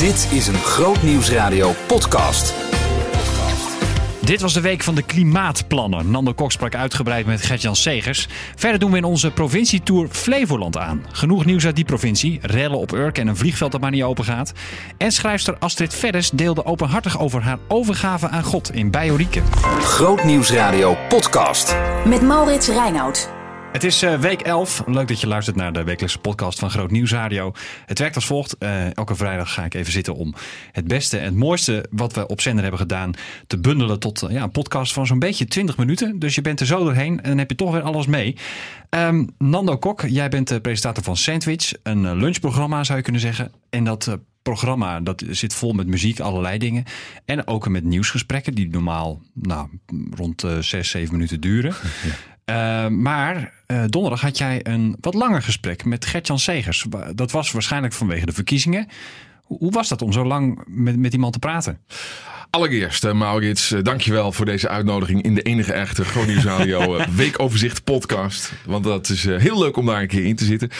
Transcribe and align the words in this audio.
Dit 0.00 0.28
is 0.32 0.46
een 0.46 0.54
Groot 0.54 1.02
Nieuwsradio 1.02 1.72
podcast. 1.86 2.54
Dit 4.20 4.40
was 4.40 4.52
de 4.52 4.60
week 4.60 4.82
van 4.82 4.94
de 4.94 5.02
klimaatplannen. 5.02 6.10
Nando 6.10 6.32
Kok 6.32 6.52
sprak 6.52 6.74
uitgebreid 6.74 7.26
met 7.26 7.42
Gertjan 7.42 7.76
Segers. 7.76 8.28
Verder 8.56 8.80
doen 8.80 8.90
we 8.90 8.96
in 8.96 9.04
onze 9.04 9.30
provincietour 9.30 10.08
Flevoland 10.08 10.76
aan. 10.76 11.06
Genoeg 11.12 11.44
nieuws 11.44 11.66
uit 11.66 11.76
die 11.76 11.84
provincie. 11.84 12.38
Rellen 12.42 12.78
op 12.78 12.92
Urk 12.92 13.18
en 13.18 13.26
een 13.26 13.36
vliegveld 13.36 13.72
dat 13.72 13.80
maar 13.80 13.90
niet 13.90 14.02
open 14.02 14.24
gaat. 14.24 14.52
En 14.96 15.12
schrijfster 15.12 15.56
Astrid 15.58 15.94
Verdes 15.94 16.30
deelde 16.30 16.64
openhartig 16.64 17.20
over 17.20 17.42
haar 17.42 17.58
overgave 17.68 18.28
aan 18.28 18.44
God 18.44 18.74
in 18.74 18.90
Bijorieke. 18.90 19.42
Groot 19.80 20.24
Nieuwsradio 20.24 20.96
podcast. 21.08 21.76
Met 22.04 22.22
Maurits 22.22 22.68
Reinoud. 22.68 23.39
Het 23.72 23.84
is 23.84 24.02
uh, 24.02 24.20
week 24.20 24.40
11. 24.40 24.82
Leuk 24.86 25.08
dat 25.08 25.20
je 25.20 25.26
luistert 25.26 25.56
naar 25.56 25.72
de 25.72 25.84
wekelijkse 25.84 26.18
podcast 26.18 26.58
van 26.58 26.70
Groot 26.70 26.90
Nieuws 26.90 27.12
Radio. 27.12 27.52
Het 27.86 27.98
werkt 27.98 28.14
als 28.14 28.26
volgt. 28.26 28.56
Uh, 28.58 28.96
elke 28.96 29.14
vrijdag 29.14 29.52
ga 29.52 29.64
ik 29.64 29.74
even 29.74 29.92
zitten 29.92 30.14
om 30.14 30.34
het 30.72 30.88
beste 30.88 31.18
en 31.18 31.24
het 31.24 31.34
mooiste 31.34 31.86
wat 31.90 32.12
we 32.12 32.26
op 32.26 32.40
zender 32.40 32.62
hebben 32.62 32.80
gedaan 32.80 33.12
te 33.46 33.58
bundelen 33.58 33.98
tot 33.98 34.22
uh, 34.22 34.30
ja, 34.30 34.42
een 34.42 34.50
podcast 34.50 34.92
van 34.92 35.06
zo'n 35.06 35.18
beetje 35.18 35.44
20 35.44 35.76
minuten. 35.76 36.18
Dus 36.18 36.34
je 36.34 36.40
bent 36.40 36.60
er 36.60 36.66
zo 36.66 36.84
doorheen 36.84 37.22
en 37.22 37.28
dan 37.28 37.38
heb 37.38 37.50
je 37.50 37.56
toch 37.56 37.72
weer 37.72 37.82
alles 37.82 38.06
mee. 38.06 38.36
Um, 38.90 39.28
Nando 39.38 39.76
Kok, 39.76 40.02
jij 40.06 40.28
bent 40.28 40.48
de 40.48 40.60
presentator 40.60 41.04
van 41.04 41.16
Sandwich, 41.16 41.72
een 41.82 42.16
lunchprogramma 42.16 42.84
zou 42.84 42.98
je 42.98 43.04
kunnen 43.04 43.22
zeggen. 43.22 43.52
En 43.70 43.84
dat 43.84 44.18
programma 44.42 45.00
dat 45.00 45.24
zit 45.30 45.54
vol 45.54 45.72
met 45.72 45.86
muziek, 45.86 46.20
allerlei 46.20 46.58
dingen. 46.58 46.84
En 47.24 47.46
ook 47.46 47.68
met 47.68 47.84
nieuwsgesprekken 47.84 48.54
die 48.54 48.68
normaal 48.68 49.20
nou, 49.34 49.68
rond 50.14 50.44
uh, 50.44 50.58
6, 50.58 50.90
7 50.90 51.12
minuten 51.14 51.40
duren. 51.40 51.74
Ja. 52.04 52.29
Uh, 52.50 52.86
maar 52.88 53.52
uh, 53.66 53.84
donderdag 53.86 54.20
had 54.20 54.38
jij 54.38 54.60
een 54.62 54.96
wat 55.00 55.14
langer 55.14 55.42
gesprek 55.42 55.84
met 55.84 56.04
Gertjan 56.04 56.38
Segers. 56.38 56.86
Dat 57.14 57.30
was 57.30 57.52
waarschijnlijk 57.52 57.92
vanwege 57.92 58.26
de 58.26 58.32
verkiezingen. 58.32 58.86
Hoe 59.42 59.70
was 59.70 59.88
dat 59.88 60.02
om 60.02 60.12
zo 60.12 60.24
lang 60.24 60.62
met, 60.66 60.98
met 60.98 61.12
iemand 61.12 61.32
te 61.32 61.38
praten? 61.38 61.78
Allereerst, 62.50 63.04
uh, 63.04 63.12
Maurits, 63.12 63.72
uh, 63.72 63.82
dankjewel 63.82 64.32
voor 64.32 64.44
deze 64.44 64.68
uitnodiging 64.68 65.22
in 65.22 65.34
de 65.34 65.42
enige 65.42 65.72
echte 65.72 66.04
Groningen 66.04 66.42
Radio 66.42 67.00
Weekoverzicht 67.16 67.84
podcast. 67.84 68.52
Want 68.66 68.84
dat 68.84 69.08
is 69.08 69.24
heel 69.24 69.58
leuk 69.58 69.76
om 69.76 69.86
daar 69.86 70.00
een 70.00 70.08
keer 70.08 70.24
in 70.24 70.36
te 70.36 70.44
zitten. 70.44 70.70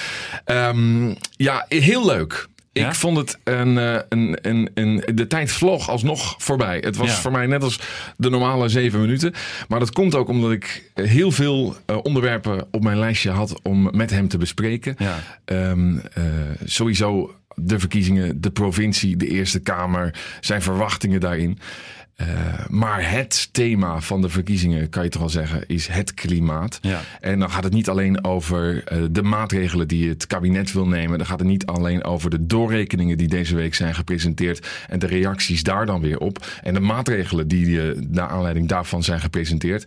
Um, 0.46 1.16
ja, 1.36 1.66
heel 1.68 2.06
leuk. 2.06 2.48
Ik 2.88 2.94
vond 2.94 3.16
het 3.16 3.38
een, 3.44 3.76
een, 3.76 4.38
een, 4.42 4.70
een, 4.74 5.02
De 5.14 5.26
tijd 5.26 5.52
vlog 5.52 5.88
alsnog 5.88 6.34
voorbij. 6.38 6.78
Het 6.78 6.96
was 6.96 7.08
ja. 7.08 7.14
voor 7.14 7.32
mij 7.32 7.46
net 7.46 7.62
als 7.62 7.80
de 8.16 8.30
normale 8.30 8.68
zeven 8.68 9.00
minuten. 9.00 9.34
Maar 9.68 9.78
dat 9.78 9.92
komt 9.92 10.14
ook 10.14 10.28
omdat 10.28 10.52
ik 10.52 10.90
heel 10.94 11.30
veel 11.30 11.76
uh, 11.86 11.96
onderwerpen 12.02 12.66
op 12.70 12.82
mijn 12.82 12.98
lijstje 12.98 13.30
had 13.30 13.62
om 13.62 13.96
met 13.96 14.10
hem 14.10 14.28
te 14.28 14.38
bespreken. 14.38 14.96
Um, 15.44 15.94
uh, 15.94 16.24
sowieso 16.64 17.34
de 17.54 17.78
verkiezingen, 17.78 18.40
de 18.40 18.50
provincie, 18.50 19.16
de 19.16 19.28
Eerste 19.28 19.60
Kamer, 19.60 20.14
zijn 20.40 20.62
verwachtingen 20.62 21.20
daarin. 21.20 21.58
Uh, 22.20 22.26
maar 22.68 23.10
het 23.10 23.48
thema 23.52 24.00
van 24.00 24.20
de 24.20 24.28
verkiezingen, 24.28 24.88
kan 24.88 25.04
je 25.04 25.08
toch 25.08 25.20
wel 25.20 25.30
zeggen, 25.30 25.66
is 25.66 25.86
het 25.86 26.14
klimaat. 26.14 26.78
Ja. 26.82 27.00
En 27.20 27.38
dan 27.38 27.50
gaat 27.50 27.64
het 27.64 27.72
niet 27.72 27.88
alleen 27.88 28.24
over 28.24 28.92
uh, 28.92 29.04
de 29.10 29.22
maatregelen 29.22 29.88
die 29.88 30.08
het 30.08 30.26
kabinet 30.26 30.72
wil 30.72 30.86
nemen. 30.86 31.18
Dan 31.18 31.26
gaat 31.26 31.38
het 31.38 31.48
niet 31.48 31.66
alleen 31.66 32.04
over 32.04 32.30
de 32.30 32.46
doorrekeningen 32.46 33.18
die 33.18 33.28
deze 33.28 33.56
week 33.56 33.74
zijn 33.74 33.94
gepresenteerd. 33.94 34.68
En 34.88 34.98
de 34.98 35.06
reacties 35.06 35.62
daar 35.62 35.86
dan 35.86 36.00
weer 36.00 36.18
op. 36.18 36.46
En 36.62 36.74
de 36.74 36.80
maatregelen 36.80 37.48
die 37.48 37.66
uh, 37.66 38.00
naar 38.08 38.28
aanleiding 38.28 38.68
daarvan 38.68 39.02
zijn 39.02 39.20
gepresenteerd. 39.20 39.86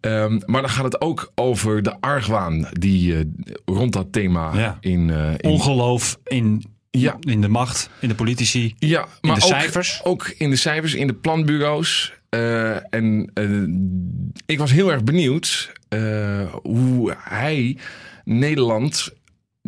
Um, 0.00 0.40
maar 0.46 0.60
dan 0.60 0.70
gaat 0.70 0.84
het 0.84 1.00
ook 1.00 1.32
over 1.34 1.82
de 1.82 2.00
argwaan 2.00 2.68
die 2.72 3.32
rond 3.64 3.92
dat 3.92 4.12
thema 4.12 4.58
ja. 4.58 4.78
in, 4.80 5.10
in. 5.10 5.50
Ongeloof 5.50 6.18
in 6.24 6.64
ja. 7.00 7.16
In 7.20 7.40
de 7.40 7.48
macht, 7.48 7.90
in 8.00 8.08
de 8.08 8.14
politici, 8.14 8.74
ja, 8.78 9.00
in 9.00 9.08
maar 9.20 9.38
de 9.38 9.42
ook, 9.42 9.48
cijfers. 9.48 10.00
Ook 10.04 10.28
in 10.28 10.50
de 10.50 10.56
cijfers, 10.56 10.94
in 10.94 11.06
de 11.06 11.14
planbureaus. 11.14 12.16
Uh, 12.30 12.94
en 12.94 13.30
uh, 13.34 14.34
ik 14.46 14.58
was 14.58 14.70
heel 14.70 14.92
erg 14.92 15.04
benieuwd 15.04 15.72
uh, 15.88 16.54
hoe 16.62 17.16
hij 17.18 17.76
Nederland 18.24 19.10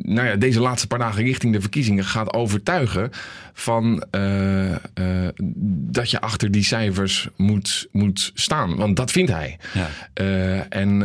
nou 0.03 0.29
ja, 0.29 0.37
deze 0.37 0.61
laatste 0.61 0.87
paar 0.87 0.99
dagen 0.99 1.25
richting 1.25 1.53
de 1.53 1.61
verkiezingen 1.61 2.05
gaat 2.05 2.33
overtuigen 2.33 3.11
van 3.53 4.05
uh, 4.11 4.71
uh, 4.71 4.77
dat 5.93 6.11
je 6.11 6.21
achter 6.21 6.51
die 6.51 6.65
cijfers 6.65 7.29
moet, 7.37 7.89
moet 7.93 8.31
staan. 8.35 8.77
Want 8.77 8.97
dat 8.97 9.11
vindt 9.11 9.31
hij. 9.31 9.59
Ja. 9.75 9.89
Uh, 10.21 10.63
en 10.69 10.99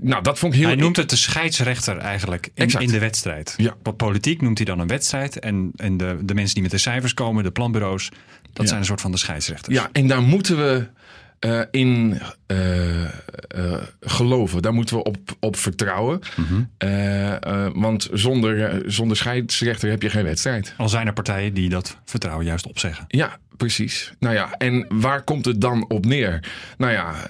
nou, 0.00 0.22
dat 0.22 0.38
vond 0.38 0.52
ik 0.52 0.58
heel... 0.58 0.68
Hij 0.68 0.76
noemt 0.76 0.96
het 0.96 1.10
de 1.10 1.16
scheidsrechter 1.16 1.98
eigenlijk 1.98 2.50
in, 2.54 2.68
in 2.68 2.90
de 2.90 2.98
wedstrijd. 2.98 3.54
Ja. 3.56 3.74
Politiek 3.96 4.42
noemt 4.42 4.58
hij 4.58 4.66
dan 4.66 4.78
een 4.78 4.86
wedstrijd. 4.86 5.38
En, 5.38 5.72
en 5.76 5.96
de, 5.96 6.18
de 6.22 6.34
mensen 6.34 6.54
die 6.54 6.62
met 6.62 6.72
de 6.72 6.78
cijfers 6.78 7.14
komen, 7.14 7.44
de 7.44 7.50
planbureaus, 7.50 8.08
dat 8.52 8.62
ja. 8.62 8.66
zijn 8.66 8.80
een 8.80 8.86
soort 8.86 9.00
van 9.00 9.10
de 9.10 9.18
scheidsrechters. 9.18 9.76
Ja, 9.76 9.88
en 9.92 10.06
daar 10.06 10.22
moeten 10.22 10.56
we 10.56 10.86
uh, 11.46 11.60
in 11.70 12.20
uh, 12.46 13.02
uh, 13.02 13.08
geloven. 14.00 14.62
Daar 14.62 14.74
moeten 14.74 14.96
we 14.96 15.02
op, 15.02 15.16
op 15.40 15.56
vertrouwen. 15.56 16.20
Mhm. 16.36 16.52
Mm 16.52 16.68
-hmm. 16.78 17.80
want 17.80 18.08
zonder, 18.12 18.82
zonder 18.86 19.16
scheidsrechter 19.16 19.90
heb 19.90 20.02
je 20.02 20.10
geen 20.10 20.24
wedstrijd. 20.24 20.74
Al 20.76 20.88
zijn 20.88 21.06
er 21.06 21.12
partijen 21.12 21.54
die 21.54 21.68
dat 21.68 21.96
vertrouwen 22.04 22.46
juist 22.46 22.66
opzeggen. 22.66 23.04
Ja, 23.08 23.38
precies. 23.56 24.12
Nou 24.18 24.34
ja, 24.34 24.54
en 24.58 24.86
waar 24.88 25.22
komt 25.22 25.44
het 25.44 25.60
dan 25.60 25.84
op 25.88 26.06
neer? 26.06 26.50
Nou 26.78 26.92
ja, 26.92 27.26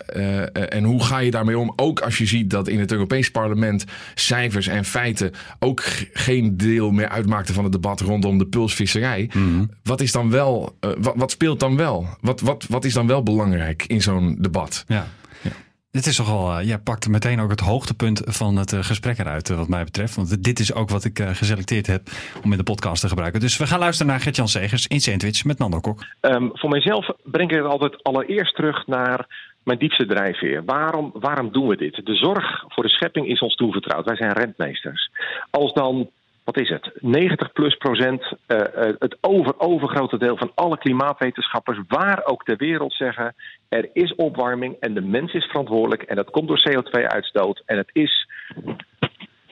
en 0.53 0.85
hoe 0.85 1.05
ga 1.05 1.19
je 1.19 1.31
daarmee 1.31 1.59
om? 1.59 1.73
Ook 1.77 2.01
als 2.01 2.19
je 2.19 2.27
ziet 2.27 2.51
dat 2.51 2.69
in 2.69 2.81
het 2.81 2.93
Europees 2.93 3.31
Parlement 3.31 3.85
cijfers 4.15 4.67
en 4.67 4.85
feiten 4.85 5.33
ook 5.59 5.83
geen 6.13 6.57
deel 6.57 6.91
meer 6.91 7.09
uitmaakten 7.09 7.55
van 7.55 7.65
het 7.65 7.73
debat 7.73 8.01
rondom 8.01 8.39
de 8.39 8.47
pulsvisserij. 8.47 9.31
Mhm. 9.33 9.39
Mm 9.39 9.55
-hmm. 9.55 9.71
Wat 9.83 10.01
is 10.01 10.13
dan 10.13 10.31
wel, 10.31 10.77
wat, 10.99 11.15
wat 11.17 11.31
speelt 11.31 11.61
dan 11.61 11.77
wel? 11.77 12.09
Wat, 12.21 12.41
wat, 12.41 12.67
wat 12.69 12.85
is 12.85 12.93
dan 12.93 13.07
wel 13.07 13.23
belangrijk 13.23 13.85
in 13.87 14.00
zo'n 14.03 14.37
debat. 14.41 14.85
Ja. 14.89 15.07
ja. 15.43 15.51
Dit 15.91 16.07
is 16.07 16.17
toch 16.17 16.31
al, 16.31 16.59
uh, 16.59 16.67
jij 16.67 16.79
pakt 16.79 17.09
meteen 17.09 17.41
ook 17.41 17.51
het 17.51 17.61
hoogtepunt 17.61 18.23
van 18.25 18.57
het 18.57 18.73
uh, 18.73 18.83
gesprek 18.83 19.19
eruit, 19.19 19.49
uh, 19.49 19.57
wat 19.57 19.69
mij 19.69 19.85
betreft. 19.85 20.15
Want 20.15 20.45
dit 20.45 20.59
is 20.59 20.75
ook 20.75 20.91
wat 20.91 21.05
ik 21.05 21.19
geselecteerd 21.19 21.87
heb 21.87 22.03
om 22.45 22.53
in 22.53 22.59
de 22.59 22.65
podcast 22.65 23.01
te 23.01 23.09
gebruiken. 23.09 23.41
Dus 23.41 23.57
we 23.57 23.67
gaan 23.67 23.79
luisteren 23.79 24.13
naar 24.13 24.21
Gert-Jan 24.21 24.49
Segers 24.49 24.87
in 24.87 25.01
Sandwich 25.01 25.45
met 25.45 25.59
Nando 25.59 25.81
Kok. 25.81 26.05
Um, 26.21 26.51
voor 26.53 26.71
mijzelf 26.71 27.11
breng 27.25 27.51
ik 27.51 27.57
het 27.57 27.67
altijd 27.67 28.03
allereerst 28.03 28.55
terug 28.55 28.87
naar 28.87 29.49
mijn 29.63 29.79
diepste 29.79 30.07
drijfveer. 30.07 30.65
Waarom, 30.65 31.11
waarom 31.15 31.53
doen 31.53 31.69
we 31.69 31.77
dit? 31.77 32.01
De 32.05 32.15
zorg 32.15 32.65
voor 32.69 32.83
de 32.83 32.91
schepping 32.91 33.27
is 33.27 33.41
ons 33.41 33.55
toevertrouwd. 33.55 34.05
Wij 34.05 34.17
zijn 34.17 34.33
rentmeesters. 34.33 35.11
Als 35.51 35.73
dan 35.73 36.11
wat 36.53 36.63
is 36.63 36.69
het? 36.69 36.91
90 37.01 37.53
plus 37.53 37.77
procent, 37.77 38.23
uh, 38.23 38.59
uh, 38.59 38.95
het 38.99 39.17
over, 39.21 39.61
overgrote 39.61 40.19
deel 40.19 40.37
van 40.37 40.53
alle 40.55 40.79
klimaatwetenschappers, 40.79 41.79
waar 41.89 42.25
ook 42.25 42.45
ter 42.45 42.57
wereld, 42.57 42.93
zeggen: 42.93 43.35
er 43.69 43.91
is 43.93 44.15
opwarming 44.15 44.77
en 44.81 44.95
de 44.95 45.01
mens 45.01 45.33
is 45.33 45.45
verantwoordelijk 45.45 46.03
en 46.03 46.17
dat 46.17 46.31
komt 46.31 46.49
door 46.49 46.63
CO2-uitstoot. 46.69 47.63
En 47.67 47.77
het 47.77 47.91
is 47.93 48.29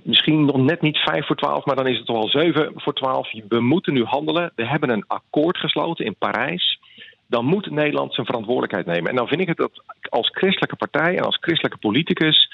misschien 0.03 0.45
nog 0.45 0.57
net 0.57 0.81
niet 0.81 0.97
5 0.97 1.27
voor 1.27 1.37
12, 1.37 1.65
maar 1.65 1.77
dan 1.77 1.87
is 1.87 1.97
het 1.97 2.07
toch 2.07 2.17
al 2.17 2.29
7 2.29 2.73
voor 2.75 2.95
12. 2.95 3.31
We 3.49 3.61
moeten 3.61 3.93
nu 3.93 4.05
handelen. 4.05 4.53
We 4.55 4.67
hebben 4.67 4.91
een 4.91 5.07
akkoord 5.07 5.59
gesloten 5.59 6.05
in 6.05 6.17
Parijs. 6.19 6.79
Dan 7.27 7.45
moet 7.45 7.71
Nederland 7.71 8.15
zijn 8.15 8.27
verantwoordelijkheid 8.27 8.87
nemen. 8.87 9.11
En 9.11 9.17
dan 9.17 9.29
vind 9.29 9.41
ik 9.41 9.49
het 9.49 9.57
dat 9.57 9.83
als 10.09 10.29
christelijke 10.29 10.77
partij 10.77 11.17
en 11.17 11.25
als 11.25 11.39
christelijke 11.41 11.79
politicus 11.79 12.49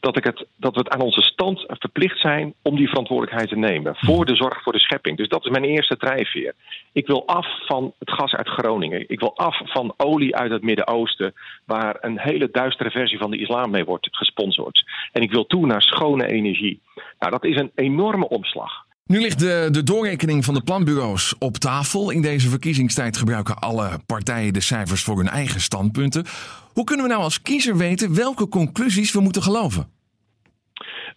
dat, 0.00 0.16
ik 0.16 0.24
het, 0.24 0.46
dat 0.56 0.74
we 0.74 0.78
het 0.78 0.88
aan 0.88 1.00
onze 1.00 1.22
stand 1.22 1.64
verplicht 1.66 2.20
zijn 2.20 2.54
om 2.62 2.76
die 2.76 2.88
verantwoordelijkheid 2.88 3.48
te 3.48 3.56
nemen. 3.56 3.96
Voor 3.96 4.24
de 4.24 4.36
zorg 4.36 4.62
voor 4.62 4.72
de 4.72 4.80
schepping. 4.80 5.16
Dus 5.16 5.28
dat 5.28 5.44
is 5.44 5.50
mijn 5.50 5.64
eerste 5.64 5.96
drijfveer. 5.96 6.54
Ik 6.92 7.06
wil 7.06 7.26
af 7.26 7.46
van 7.66 7.92
het 7.98 8.10
gas 8.10 8.34
uit 8.34 8.48
Groningen. 8.48 9.04
Ik 9.08 9.20
wil 9.20 9.36
af 9.36 9.60
van 9.64 9.94
olie 9.96 10.36
uit 10.36 10.50
het 10.50 10.62
Midden-Oosten. 10.62 11.34
Waar 11.64 11.96
een 12.00 12.18
hele 12.20 12.48
duistere 12.50 12.90
versie 12.90 13.18
van 13.18 13.30
de 13.30 13.38
islam 13.38 13.70
mee 13.70 13.84
wordt 13.84 14.08
gesponsord. 14.10 14.84
En 15.12 15.22
ik 15.22 15.30
wil 15.30 15.46
toe 15.46 15.66
naar 15.66 15.82
schone 15.82 16.26
energie. 16.26 16.80
Nou, 17.18 17.32
dat 17.32 17.44
is 17.44 17.56
een 17.56 17.72
enorme 17.74 18.28
omslag. 18.28 18.85
Nu 19.06 19.20
ligt 19.20 19.38
de, 19.38 19.68
de 19.70 19.82
doorrekening 19.82 20.44
van 20.44 20.54
de 20.54 20.62
planbureaus 20.62 21.34
op 21.38 21.56
tafel. 21.56 22.10
In 22.10 22.22
deze 22.22 22.48
verkiezingstijd 22.48 23.16
gebruiken 23.16 23.58
alle 23.58 24.00
partijen 24.06 24.52
de 24.52 24.60
cijfers 24.60 25.02
voor 25.02 25.16
hun 25.16 25.28
eigen 25.28 25.60
standpunten. 25.60 26.24
Hoe 26.72 26.84
kunnen 26.84 27.04
we 27.04 27.10
nou 27.10 27.22
als 27.22 27.42
kiezer 27.42 27.76
weten 27.76 28.14
welke 28.14 28.48
conclusies 28.48 29.12
we 29.12 29.20
moeten 29.20 29.42
geloven? 29.42 29.88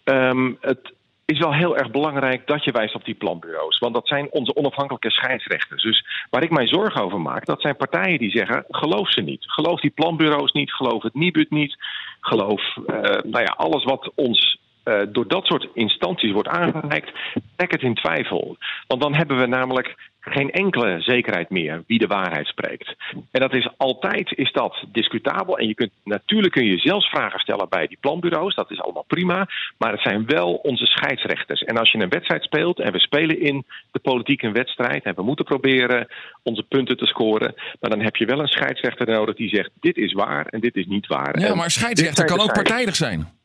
Um, 0.04 0.56
het 0.60 0.92
is 1.24 1.38
wel 1.38 1.54
heel 1.54 1.76
erg 1.76 1.90
belangrijk 1.90 2.46
dat 2.46 2.64
je 2.64 2.72
wijst 2.72 2.94
op 2.94 3.04
die 3.04 3.14
planbureaus. 3.14 3.78
Want 3.78 3.94
dat 3.94 4.08
zijn 4.08 4.30
onze 4.30 4.54
onafhankelijke 4.54 5.10
scheidsrechters. 5.10 5.82
Dus 5.82 6.04
waar 6.30 6.42
ik 6.42 6.50
mij 6.50 6.66
zorgen 6.66 7.02
over 7.02 7.20
maak, 7.20 7.46
dat 7.46 7.60
zijn 7.60 7.76
partijen 7.76 8.18
die 8.18 8.30
zeggen: 8.30 8.64
geloof 8.68 9.12
ze 9.12 9.20
niet. 9.20 9.44
Geloof 9.46 9.80
die 9.80 9.90
planbureaus 9.90 10.52
niet. 10.52 10.72
Geloof 10.72 11.02
het 11.02 11.14
Nibud 11.14 11.50
niet. 11.50 11.76
Geloof 12.20 12.76
uh, 12.76 12.94
nou 13.04 13.40
ja, 13.44 13.54
alles 13.56 13.84
wat 13.84 14.12
ons 14.14 14.59
uh, 14.90 15.06
door 15.08 15.28
dat 15.28 15.44
soort 15.44 15.68
instanties 15.74 16.32
wordt 16.32 16.48
aangereikt, 16.48 17.10
trek 17.56 17.70
het 17.70 17.82
in 17.82 17.94
twijfel. 17.94 18.56
Want 18.86 19.00
dan 19.00 19.14
hebben 19.14 19.38
we 19.38 19.46
namelijk 19.46 19.96
geen 20.20 20.50
enkele 20.50 21.00
zekerheid 21.00 21.50
meer 21.50 21.82
wie 21.86 21.98
de 21.98 22.06
waarheid 22.06 22.46
spreekt. 22.46 22.94
En 23.30 23.40
dat 23.40 23.54
is 23.54 23.68
altijd 23.76 24.32
is 24.32 24.52
dat 24.52 24.84
discutabel. 24.92 25.58
En 25.58 25.66
je 25.66 25.74
kunt, 25.74 25.90
natuurlijk 26.04 26.52
kun 26.52 26.64
je 26.64 26.78
zelfs 26.78 27.08
vragen 27.08 27.40
stellen 27.40 27.68
bij 27.68 27.86
die 27.86 27.98
planbureaus. 28.00 28.54
Dat 28.54 28.70
is 28.70 28.80
allemaal 28.80 29.04
prima. 29.06 29.48
Maar 29.78 29.92
het 29.92 30.00
zijn 30.00 30.26
wel 30.26 30.54
onze 30.54 30.86
scheidsrechters. 30.86 31.62
En 31.62 31.76
als 31.76 31.92
je 31.92 31.98
een 31.98 32.08
wedstrijd 32.08 32.42
speelt 32.42 32.80
en 32.80 32.92
we 32.92 33.00
spelen 33.00 33.40
in 33.40 33.64
de 33.90 33.98
politiek 33.98 34.42
een 34.42 34.52
wedstrijd 34.52 35.04
en 35.04 35.14
we 35.14 35.22
moeten 35.22 35.44
proberen 35.44 36.08
onze 36.42 36.62
punten 36.62 36.96
te 36.96 37.06
scoren. 37.06 37.54
Maar 37.80 37.90
dan 37.90 38.00
heb 38.00 38.16
je 38.16 38.26
wel 38.26 38.40
een 38.40 38.48
scheidsrechter 38.48 39.06
nodig 39.06 39.34
die 39.34 39.48
zegt: 39.48 39.70
dit 39.80 39.96
is 39.96 40.12
waar 40.12 40.46
en 40.46 40.60
dit 40.60 40.76
is 40.76 40.86
niet 40.86 41.06
waar. 41.06 41.40
Ja, 41.40 41.54
maar 41.54 41.70
scheidsrechter 41.70 42.24
kan 42.24 42.40
ook 42.40 42.52
partijdig 42.52 42.96
zijn. 42.96 43.38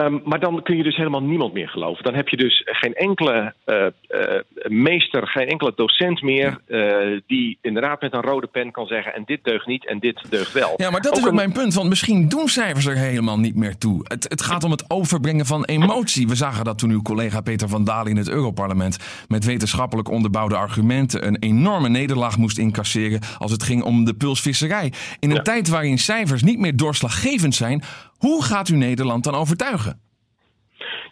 Um, 0.00 0.20
maar 0.24 0.40
dan 0.40 0.62
kun 0.62 0.76
je 0.76 0.82
dus 0.82 0.96
helemaal 0.96 1.22
niemand 1.22 1.52
meer 1.52 1.68
geloven. 1.68 2.04
Dan 2.04 2.14
heb 2.14 2.28
je 2.28 2.36
dus 2.36 2.62
geen 2.64 2.94
enkele 2.94 3.54
uh, 3.66 3.86
uh, 4.08 4.40
meester, 4.68 5.26
geen 5.26 5.48
enkele 5.48 5.72
docent 5.76 6.22
meer 6.22 6.60
uh, 6.68 7.20
die 7.26 7.58
inderdaad 7.60 8.00
met 8.00 8.14
een 8.14 8.22
rode 8.22 8.46
pen 8.46 8.70
kan 8.70 8.86
zeggen 8.86 9.14
en 9.14 9.22
dit 9.26 9.44
deugt 9.44 9.66
niet 9.66 9.86
en 9.86 9.98
dit 9.98 10.30
deugt 10.30 10.52
wel. 10.52 10.74
Ja, 10.76 10.90
maar 10.90 11.00
dat 11.00 11.12
ook 11.12 11.18
is 11.18 11.24
ook 11.24 11.30
een... 11.30 11.34
mijn 11.34 11.52
punt, 11.52 11.74
want 11.74 11.88
misschien 11.88 12.28
doen 12.28 12.48
cijfers 12.48 12.86
er 12.86 12.96
helemaal 12.96 13.38
niet 13.38 13.56
meer 13.56 13.78
toe. 13.78 14.00
Het, 14.02 14.26
het, 14.28 14.42
gaat 14.42 14.64
om 14.64 14.70
het 14.70 14.84
overbrengen 14.90 15.46
van 15.46 15.64
emotie. 15.64 16.28
We 16.28 16.34
zagen 16.34 16.64
dat 16.64 16.78
toen 16.78 16.90
uw 16.90 17.02
collega 17.02 17.40
Peter 17.40 17.68
van 17.68 17.84
Dalen 17.84 18.10
in 18.10 18.16
het 18.16 18.28
Europarlement 18.28 19.24
met 19.28 19.44
wetenschappelijk 19.44 20.10
onderbouwde 20.10 20.56
argumenten 20.56 21.26
een 21.26 21.36
enorme 21.40 21.88
nederlaag 21.88 22.38
moest 22.38 22.58
incasseren 22.58 23.20
als 23.38 23.50
het 23.50 23.62
ging 23.62 23.82
om 23.82 24.04
de 24.04 24.14
pulsvisserij. 24.14 24.92
In 25.18 25.30
een 25.30 25.36
ja. 25.36 25.42
tijd 25.42 25.68
waarin 25.68 25.98
cijfers 25.98 26.42
niet 26.42 26.58
meer 26.58 26.76
doorslaggevend 26.76 27.54
zijn, 27.54 27.82
hoe 28.24 28.44
gaat 28.44 28.68
u 28.68 28.76
Nederland 28.76 29.24
dan 29.24 29.34
overtuigen? 29.34 30.00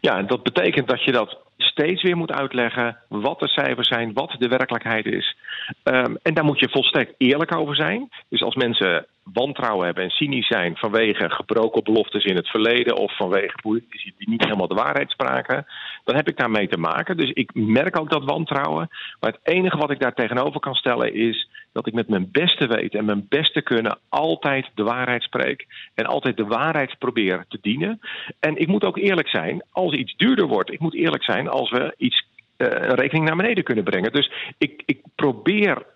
Ja, 0.00 0.22
dat 0.22 0.42
betekent 0.42 0.88
dat 0.88 1.04
je 1.04 1.12
dat 1.12 1.38
steeds 1.56 2.02
weer 2.02 2.16
moet 2.16 2.32
uitleggen 2.32 2.96
wat 3.08 3.40
de 3.40 3.48
cijfers 3.48 3.88
zijn, 3.88 4.12
wat 4.12 4.34
de 4.38 4.48
werkelijkheid 4.48 5.06
is. 5.06 5.36
Um, 5.84 6.16
en 6.22 6.34
daar 6.34 6.44
moet 6.44 6.60
je 6.60 6.68
volstrekt 6.70 7.14
eerlijk 7.18 7.56
over 7.56 7.74
zijn. 7.74 8.08
Dus 8.28 8.42
als 8.42 8.54
mensen 8.54 9.06
wantrouwen 9.22 9.84
hebben 9.84 10.04
en 10.04 10.10
cynisch 10.10 10.46
zijn 10.46 10.76
vanwege 10.76 11.30
gebroken 11.30 11.84
beloftes 11.84 12.24
in 12.24 12.36
het 12.36 12.48
verleden 12.48 12.96
of 12.96 13.16
vanwege 13.16 13.56
politici 13.62 14.12
die 14.18 14.28
niet 14.28 14.44
helemaal 14.44 14.68
de 14.68 14.74
waarheid 14.74 15.10
spraken, 15.10 15.66
dan 16.04 16.16
heb 16.16 16.28
ik 16.28 16.36
daarmee 16.36 16.68
te 16.68 16.78
maken. 16.78 17.16
Dus 17.16 17.30
ik 17.30 17.50
merk 17.54 18.00
ook 18.00 18.10
dat 18.10 18.24
wantrouwen. 18.24 18.88
Maar 19.20 19.32
het 19.32 19.54
enige 19.54 19.76
wat 19.76 19.90
ik 19.90 20.00
daar 20.00 20.14
tegenover 20.14 20.60
kan 20.60 20.74
stellen 20.74 21.14
is 21.14 21.48
dat 21.72 21.86
ik 21.86 21.92
met 21.92 22.08
mijn 22.08 22.28
beste 22.30 22.66
weten 22.66 22.98
en 22.98 23.04
mijn 23.04 23.26
beste 23.28 23.62
kunnen 23.62 23.98
altijd 24.08 24.70
de 24.74 24.82
waarheid 24.82 25.22
spreek 25.22 25.66
en 25.94 26.06
altijd 26.06 26.36
de 26.36 26.46
waarheid 26.46 26.98
probeer 26.98 27.44
te 27.48 27.58
dienen. 27.60 28.00
En 28.40 28.56
ik 28.56 28.66
moet 28.66 28.84
ook 28.84 28.98
eerlijk 28.98 29.28
zijn 29.28 29.62
als 29.70 29.94
iets 29.94 30.16
duurder 30.16 30.46
wordt. 30.46 30.72
Ik 30.72 30.80
moet 30.80 30.94
eerlijk 30.94 31.24
zijn 31.24 31.48
als 31.48 31.70
we 31.70 31.94
iets 31.96 32.26
uh, 32.58 32.68
een 32.68 32.94
rekening 32.94 33.26
naar 33.26 33.36
beneden 33.36 33.64
kunnen 33.64 33.84
brengen. 33.84 34.12
Dus 34.12 34.32
ik, 34.58 34.82
ik 34.86 35.00
probeer 35.14 35.86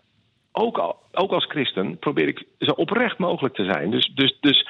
ook, 0.53 0.97
ook 1.13 1.33
als 1.33 1.45
christen 1.45 1.99
probeer 1.99 2.29
ik 2.29 2.45
zo 2.59 2.71
oprecht 2.71 3.19
mogelijk 3.19 3.55
te 3.55 3.65
zijn. 3.65 3.91
Dus, 3.91 4.11
dus, 4.15 4.37
dus 4.41 4.69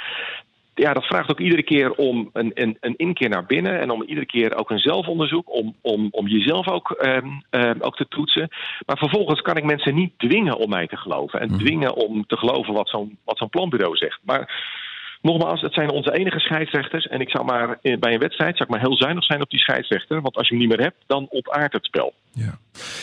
ja, 0.79 0.93
dat 0.93 1.05
vraagt 1.05 1.31
ook 1.31 1.41
iedere 1.41 1.63
keer 1.63 1.91
om 1.93 2.31
een, 2.33 2.51
een, 2.55 2.77
een 2.81 2.97
inkeer 2.97 3.29
naar 3.29 3.47
binnen 3.47 3.81
en 3.81 3.91
om 3.91 4.03
iedere 4.03 4.27
keer 4.27 4.57
ook 4.57 4.71
een 4.71 4.79
zelfonderzoek, 4.79 5.53
om, 5.53 5.75
om, 5.81 6.09
om 6.11 6.27
jezelf 6.27 6.69
ook, 6.69 6.97
um, 7.07 7.43
um, 7.51 7.81
ook 7.81 7.97
te 7.97 8.09
toetsen. 8.09 8.49
Maar 8.87 8.99
vervolgens 8.99 9.41
kan 9.41 9.57
ik 9.57 9.65
mensen 9.65 9.95
niet 9.95 10.13
dwingen 10.17 10.57
om 10.57 10.69
mij 10.71 10.87
te 10.87 10.97
geloven 10.97 11.41
en 11.41 11.59
dwingen 11.59 11.95
om 11.95 12.27
te 12.27 12.37
geloven 12.37 12.75
wat 12.75 12.89
zo'n 12.89 13.19
wat 13.25 13.39
zo'n 13.39 13.49
planbureau 13.49 13.97
zegt. 13.97 14.19
Maar 14.23 14.51
Nogmaals, 15.23 15.61
het 15.61 15.75
zijn 15.75 15.91
onze 15.91 16.13
enige 16.13 16.39
scheidsrechters. 16.39 17.07
En 17.07 17.21
ik 17.21 17.31
zou 17.31 17.45
maar 17.45 17.79
bij 17.83 18.13
een 18.13 18.19
wedstrijd 18.19 18.57
zou 18.57 18.69
ik 18.69 18.75
maar 18.75 18.87
heel 18.87 18.97
zuinig 18.97 19.25
zijn 19.25 19.43
op 19.43 19.51
die 19.51 19.61
scheidsrechter. 19.61 20.21
Want 20.21 20.37
als 20.37 20.49
je 20.49 20.55
hem 20.55 20.67
niet 20.67 20.77
meer 20.77 20.87
hebt, 20.87 21.05
dan 21.07 21.27
ontaart 21.31 21.73
het 21.73 21.85
spel. 21.85 22.15
Ja. 22.33 22.59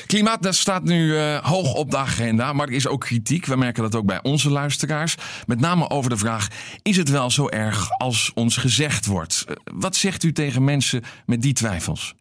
Klimaat 0.06 0.44
dat 0.44 0.56
staat 0.56 0.84
nu 0.84 1.06
uh, 1.06 1.38
hoog 1.38 1.74
op 1.74 1.92
de 1.92 1.98
agenda, 1.98 2.54
maar 2.54 2.68
er 2.68 2.74
is 2.74 2.88
ook 2.88 3.00
kritiek. 3.00 3.46
We 3.46 3.56
merken 3.56 3.84
dat 3.84 3.96
ook 3.96 4.06
bij 4.06 4.20
onze 4.24 4.50
luisteraars. 4.50 5.16
Met 5.46 5.60
name 5.60 5.90
over 5.90 6.10
de 6.10 6.18
vraag: 6.18 6.48
is 6.82 6.98
het 6.98 7.10
wel 7.10 7.30
zo 7.30 7.50
erg 7.50 7.90
als 7.98 8.32
ons 8.34 8.58
gezegd 8.58 9.06
wordt? 9.06 9.46
Uh, 9.50 9.56
wat 9.64 9.96
zegt 9.96 10.24
u 10.24 10.32
tegen 10.32 10.64
mensen 10.64 11.02
met 11.26 11.42
die 11.42 11.54
twijfels? 11.54 12.16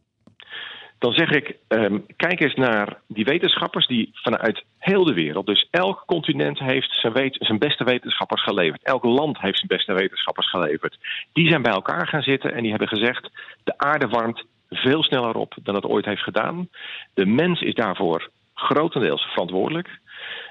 Dan 1.03 1.13
zeg 1.13 1.31
ik, 1.31 1.57
um, 1.69 2.07
kijk 2.17 2.41
eens 2.41 2.55
naar 2.55 2.99
die 3.07 3.25
wetenschappers 3.25 3.87
die 3.87 4.11
vanuit 4.13 4.65
heel 4.79 5.05
de 5.05 5.15
wereld, 5.15 5.47
dus 5.47 5.69
elk 5.71 6.03
continent 6.07 6.59
heeft 6.59 6.91
zijn, 6.91 7.33
zijn 7.33 7.59
beste 7.59 7.85
wetenschappers 7.85 8.43
geleverd. 8.43 8.83
Elk 8.83 9.05
land 9.05 9.39
heeft 9.41 9.57
zijn 9.57 9.69
beste 9.69 9.93
wetenschappers 9.93 10.51
geleverd. 10.51 10.99
Die 11.33 11.49
zijn 11.49 11.63
bij 11.63 11.73
elkaar 11.73 12.07
gaan 12.07 12.23
zitten 12.23 12.53
en 12.55 12.61
die 12.61 12.71
hebben 12.71 12.89
gezegd, 12.89 13.31
de 13.65 13.79
aarde 13.79 14.09
warmt 14.09 14.45
veel 14.71 15.03
sneller 15.03 15.35
op 15.35 15.55
dan 15.63 15.75
het 15.75 15.85
ooit 15.85 16.05
heeft 16.05 16.23
gedaan. 16.23 16.69
De 17.15 17.27
mens 17.27 17.61
is 17.61 17.75
daarvoor 17.75 18.31
grotendeels 18.55 19.23
verantwoordelijk. 19.23 19.89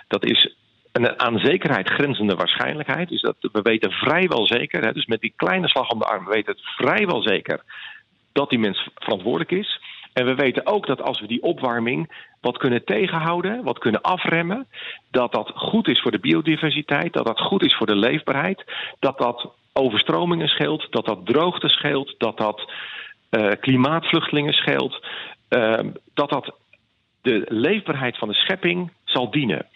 Dat 0.08 0.26
is 0.26 0.56
een 0.92 1.20
aan 1.20 1.40
zekerheid 1.40 1.90
grenzende 1.90 2.36
waarschijnlijkheid. 2.36 3.10
Dus 3.10 3.22
dat, 3.22 3.36
we 3.40 3.62
weten 3.62 3.92
vrijwel 3.92 4.48
zeker, 4.48 4.86
hè, 4.86 4.92
dus 4.92 5.06
met 5.06 5.22
die 5.22 5.34
kleine 5.36 5.68
slag 5.68 5.90
om 5.90 6.00
de 6.00 6.06
arm, 6.06 6.26
we 6.26 6.32
weten 6.32 6.54
het 6.54 6.66
vrijwel 6.76 7.22
zeker 7.22 7.62
dat 8.32 8.50
die 8.50 8.60
mens 8.60 8.88
verantwoordelijk 8.96 9.52
is. 9.52 9.80
En 10.14 10.26
we 10.26 10.36
weten 10.36 10.66
ook 10.66 10.88
dat 10.88 11.02
als 11.02 11.20
we 11.20 11.28
die 11.28 11.44
opwarming 11.44 12.30
wat 12.42 12.58
kunnen 12.58 12.86
tegenhouden, 12.86 13.64
wat 13.64 13.80
kunnen 13.80 14.02
afremmen, 14.02 14.68
dat 15.12 15.32
dat 15.32 15.52
goed 15.56 15.88
is 15.88 16.02
voor 16.02 16.12
de 16.12 16.20
biodiversiteit, 16.20 17.14
dat 17.14 17.26
dat 17.26 17.40
goed 17.40 17.64
is 17.64 17.76
voor 17.76 17.88
de 17.88 17.96
leefbaarheid, 17.96 18.64
dat 19.00 19.18
dat 19.18 19.50
overstromingen 19.74 20.48
scheelt, 20.48 20.88
dat 20.90 21.06
dat 21.06 21.26
droogte 21.26 21.70
scheelt, 21.70 22.16
dat 22.18 22.38
dat 22.38 22.72
uh, 23.32 23.52
klimaatvluchtelingen 23.60 24.54
scheelt, 24.54 25.06
uh, 25.50 25.80
dat 26.14 26.30
dat 26.30 26.56
de 27.22 27.46
leefbaarheid 27.48 28.18
van 28.18 28.28
de 28.28 28.34
schepping 28.34 28.92
zal 29.04 29.32
dienen. 29.32 29.68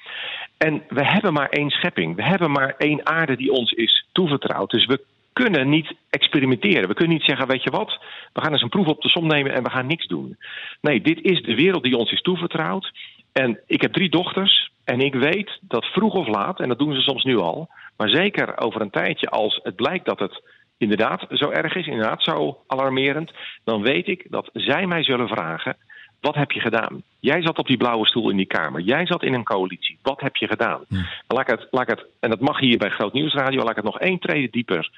En 0.57 0.83
we 0.89 1.05
hebben 1.05 1.33
maar 1.33 1.49
één 1.49 1.69
schepping. 1.69 2.15
We 2.15 2.23
hebben 2.23 2.51
maar 2.51 2.75
één 2.77 3.05
aarde 3.05 3.35
die 3.35 3.51
ons 3.51 3.71
is 3.71 4.07
toevertrouwd. 4.11 4.69
Dus 4.69 4.85
we 4.85 5.01
kunnen 5.43 5.69
niet 5.69 5.93
experimenteren. 6.09 6.87
We 6.87 6.93
kunnen 6.93 7.17
niet 7.17 7.27
zeggen, 7.27 7.47
weet 7.47 7.63
je 7.63 7.69
wat, 7.69 7.99
we 8.33 8.41
gaan 8.41 8.51
eens 8.51 8.61
een 8.61 8.69
proef 8.69 8.87
op 8.87 9.01
de 9.01 9.09
som 9.09 9.27
nemen 9.27 9.53
en 9.53 9.63
we 9.63 9.69
gaan 9.69 9.87
niks 9.87 10.07
doen. 10.07 10.37
Nee, 10.81 11.01
dit 11.01 11.21
is 11.21 11.41
de 11.41 11.55
wereld 11.55 11.83
die 11.83 11.97
ons 11.97 12.11
is 12.11 12.21
toevertrouwd. 12.21 12.91
En 13.31 13.59
ik 13.67 13.81
heb 13.81 13.93
drie 13.93 14.09
dochters 14.09 14.71
en 14.83 14.99
ik 14.99 15.13
weet 15.13 15.59
dat 15.61 15.85
vroeg 15.85 16.13
of 16.13 16.27
laat, 16.27 16.59
en 16.59 16.67
dat 16.67 16.79
doen 16.79 16.93
ze 16.93 17.01
soms 17.01 17.23
nu 17.23 17.37
al, 17.37 17.69
maar 17.97 18.09
zeker 18.09 18.57
over 18.57 18.81
een 18.81 18.89
tijdje 18.89 19.29
als 19.29 19.59
het 19.63 19.75
blijkt 19.75 20.05
dat 20.05 20.19
het 20.19 20.41
inderdaad 20.77 21.25
zo 21.29 21.49
erg 21.49 21.75
is, 21.75 21.87
inderdaad 21.87 22.23
zo 22.23 22.57
alarmerend, 22.67 23.31
dan 23.63 23.81
weet 23.81 24.07
ik 24.07 24.25
dat 24.29 24.49
zij 24.53 24.87
mij 24.87 25.03
zullen 25.03 25.27
vragen: 25.27 25.77
wat 26.21 26.35
heb 26.35 26.51
je 26.51 26.59
gedaan? 26.59 27.03
Jij 27.19 27.41
zat 27.41 27.57
op 27.57 27.67
die 27.67 27.77
blauwe 27.77 28.07
stoel 28.07 28.29
in 28.29 28.37
die 28.37 28.45
Kamer. 28.45 28.81
Jij 28.81 29.05
zat 29.05 29.23
in 29.23 29.33
een 29.33 29.43
coalitie. 29.43 29.97
Wat 30.01 30.21
heb 30.21 30.35
je 30.35 30.47
gedaan? 30.47 30.85
Laat 31.27 31.49
ik 31.49 31.59
het, 31.59 31.67
laat 31.71 31.89
ik 31.89 31.97
het, 31.97 32.05
en 32.19 32.29
dat 32.29 32.39
mag 32.39 32.59
hier 32.59 32.77
bij 32.77 32.89
Groot 32.89 33.13
Nieuwsradio, 33.13 33.59
laat 33.59 33.69
ik 33.69 33.75
het 33.75 33.85
nog 33.85 33.99
één 33.99 34.19
trede 34.19 34.49
dieper 34.51 34.91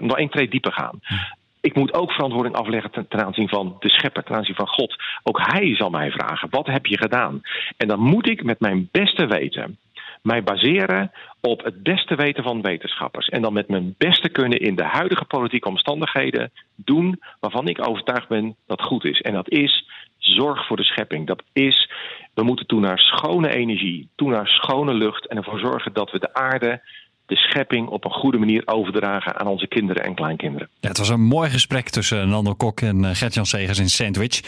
nog 0.00 0.16
één 0.16 0.30
tree 0.30 0.48
dieper 0.48 0.72
gaan. 0.72 1.00
Ik 1.60 1.74
moet 1.74 1.94
ook 1.94 2.12
verantwoording 2.12 2.54
afleggen 2.54 2.90
ten, 3.08 3.24
aanzien 3.24 3.48
van 3.48 3.76
de 3.78 3.88
schepper, 3.88 4.22
ten 4.22 4.36
aanzien 4.36 4.54
van 4.54 4.68
God. 4.68 4.96
Ook 5.22 5.40
hij 5.40 5.76
zal 5.76 5.90
mij 5.90 6.10
vragen: 6.10 6.50
wat 6.50 6.66
heb 6.66 6.86
je 6.86 6.98
gedaan? 6.98 7.40
En 7.76 7.88
dan 7.88 8.00
moet 8.00 8.28
ik 8.28 8.44
met 8.44 8.60
mijn 8.60 8.88
beste 8.92 9.26
weten 9.26 9.78
mij 10.26 10.42
baseren 10.42 11.12
op 11.40 11.64
het 11.64 11.82
beste 11.82 12.14
weten 12.14 12.42
van 12.42 12.62
wetenschappers. 12.62 13.28
En 13.28 13.42
dan 13.42 13.52
met 13.52 13.68
mijn 13.68 13.94
beste 13.98 14.28
kunnen 14.28 14.58
in 14.58 14.76
de 14.76 14.84
huidige 14.84 15.24
politieke 15.24 15.68
omstandigheden 15.68 16.50
doen 16.74 17.20
waarvan 17.40 17.68
ik 17.68 17.88
overtuigd 17.88 18.28
ben 18.28 18.56
dat 18.66 18.82
goed 18.82 19.04
is. 19.04 19.20
En 19.20 19.32
dat 19.32 19.50
is 19.50 19.88
zorg 20.18 20.66
voor 20.66 20.76
de 20.76 20.84
schepping. 20.84 21.26
Dat 21.26 21.42
is, 21.52 21.90
we 22.34 22.42
moeten 22.42 22.66
toe 22.66 22.80
naar 22.80 22.98
schone 22.98 23.54
energie, 23.54 24.08
toe 24.16 24.30
naar 24.30 24.46
schone 24.46 24.94
lucht 24.94 25.26
en 25.26 25.36
ervoor 25.36 25.58
zorgen 25.58 25.92
dat 25.92 26.10
we 26.10 26.18
de 26.18 26.34
aarde 26.34 26.80
de 27.26 27.36
schepping 27.36 27.88
op 27.88 28.04
een 28.04 28.10
goede 28.10 28.38
manier 28.38 28.62
overdragen 28.64 29.40
aan 29.40 29.46
onze 29.46 29.66
kinderen 29.66 30.04
en 30.04 30.14
kleinkinderen. 30.14 30.68
Het 30.80 30.98
was 30.98 31.08
een 31.08 31.20
mooi 31.20 31.50
gesprek 31.50 31.88
tussen 31.88 32.28
Nando 32.28 32.54
Kok 32.54 32.80
en 32.80 33.02
uh, 33.02 33.10
Gert-Jan 33.12 33.46
Segers 33.46 33.78
in 33.78 33.90
Sandwich. 33.90 34.40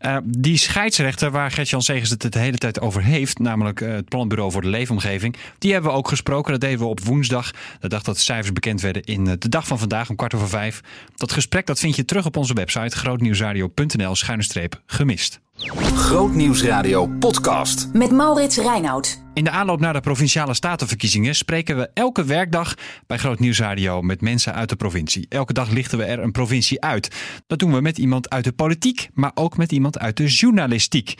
Uh, 0.00 0.16
die 0.24 0.56
scheidsrechter 0.56 1.30
waar 1.30 1.50
Gert-Jan 1.50 1.82
Segers 1.82 2.10
het 2.10 2.32
de 2.32 2.38
hele 2.38 2.58
tijd 2.58 2.80
over 2.80 3.02
heeft, 3.02 3.38
namelijk 3.38 3.80
uh, 3.80 3.92
het 3.92 4.08
Planbureau 4.08 4.50
voor 4.50 4.62
de 4.62 4.68
Leefomgeving, 4.68 5.36
die 5.58 5.72
hebben 5.72 5.90
we 5.90 5.96
ook 5.96 6.08
gesproken. 6.08 6.52
Dat 6.52 6.60
deden 6.60 6.78
we 6.78 6.84
op 6.84 7.00
woensdag, 7.00 7.50
de 7.80 7.88
dag 7.88 8.02
dat 8.02 8.14
de 8.14 8.20
cijfers 8.20 8.52
bekend 8.52 8.80
werden 8.80 9.02
in 9.02 9.24
de 9.24 9.48
dag 9.48 9.66
van 9.66 9.78
vandaag 9.78 10.10
om 10.10 10.16
kwart 10.16 10.34
over 10.34 10.48
vijf. 10.48 10.80
Dat 11.14 11.32
gesprek 11.32 11.66
dat 11.66 11.78
vind 11.78 11.96
je 11.96 12.04
terug 12.04 12.26
op 12.26 12.36
onze 12.36 12.54
website 12.54 12.96
grootnieuwsradio.nl 12.96 14.14
schuine 14.14 14.42
streep 14.42 14.80
gemist. 14.86 15.40
Grootnieuwsradio 15.56 17.06
podcast. 17.06 17.88
Met 17.92 18.10
Maurits 18.10 18.56
Reinoud. 18.56 19.22
In 19.34 19.44
de 19.44 19.50
aanloop 19.50 19.80
naar 19.80 19.92
de 19.92 20.00
provinciale 20.00 20.54
statenverkiezingen 20.54 21.34
spreken 21.34 21.76
we 21.76 21.90
elke 21.94 22.24
werkdag 22.24 22.74
bij 23.06 23.18
Groot 23.18 23.38
Nieuwsradio 23.38 24.02
met 24.02 24.20
mensen 24.20 24.54
uit 24.54 24.68
de 24.68 24.76
provincie. 24.76 25.26
Elke 25.28 25.52
dag 25.52 25.70
lichten 25.70 25.98
we 25.98 26.04
er 26.04 26.18
een 26.18 26.32
provincie 26.32 26.80
uit. 26.80 27.14
Dat 27.46 27.58
doen 27.58 27.72
we 27.72 27.80
met 27.80 27.98
iemand 27.98 28.30
uit 28.30 28.44
de 28.44 28.52
politiek, 28.52 29.08
maar 29.14 29.30
ook 29.34 29.56
met 29.56 29.72
iemand 29.72 29.98
uit 29.98 30.16
de 30.16 30.26
journalistiek. 30.26 31.14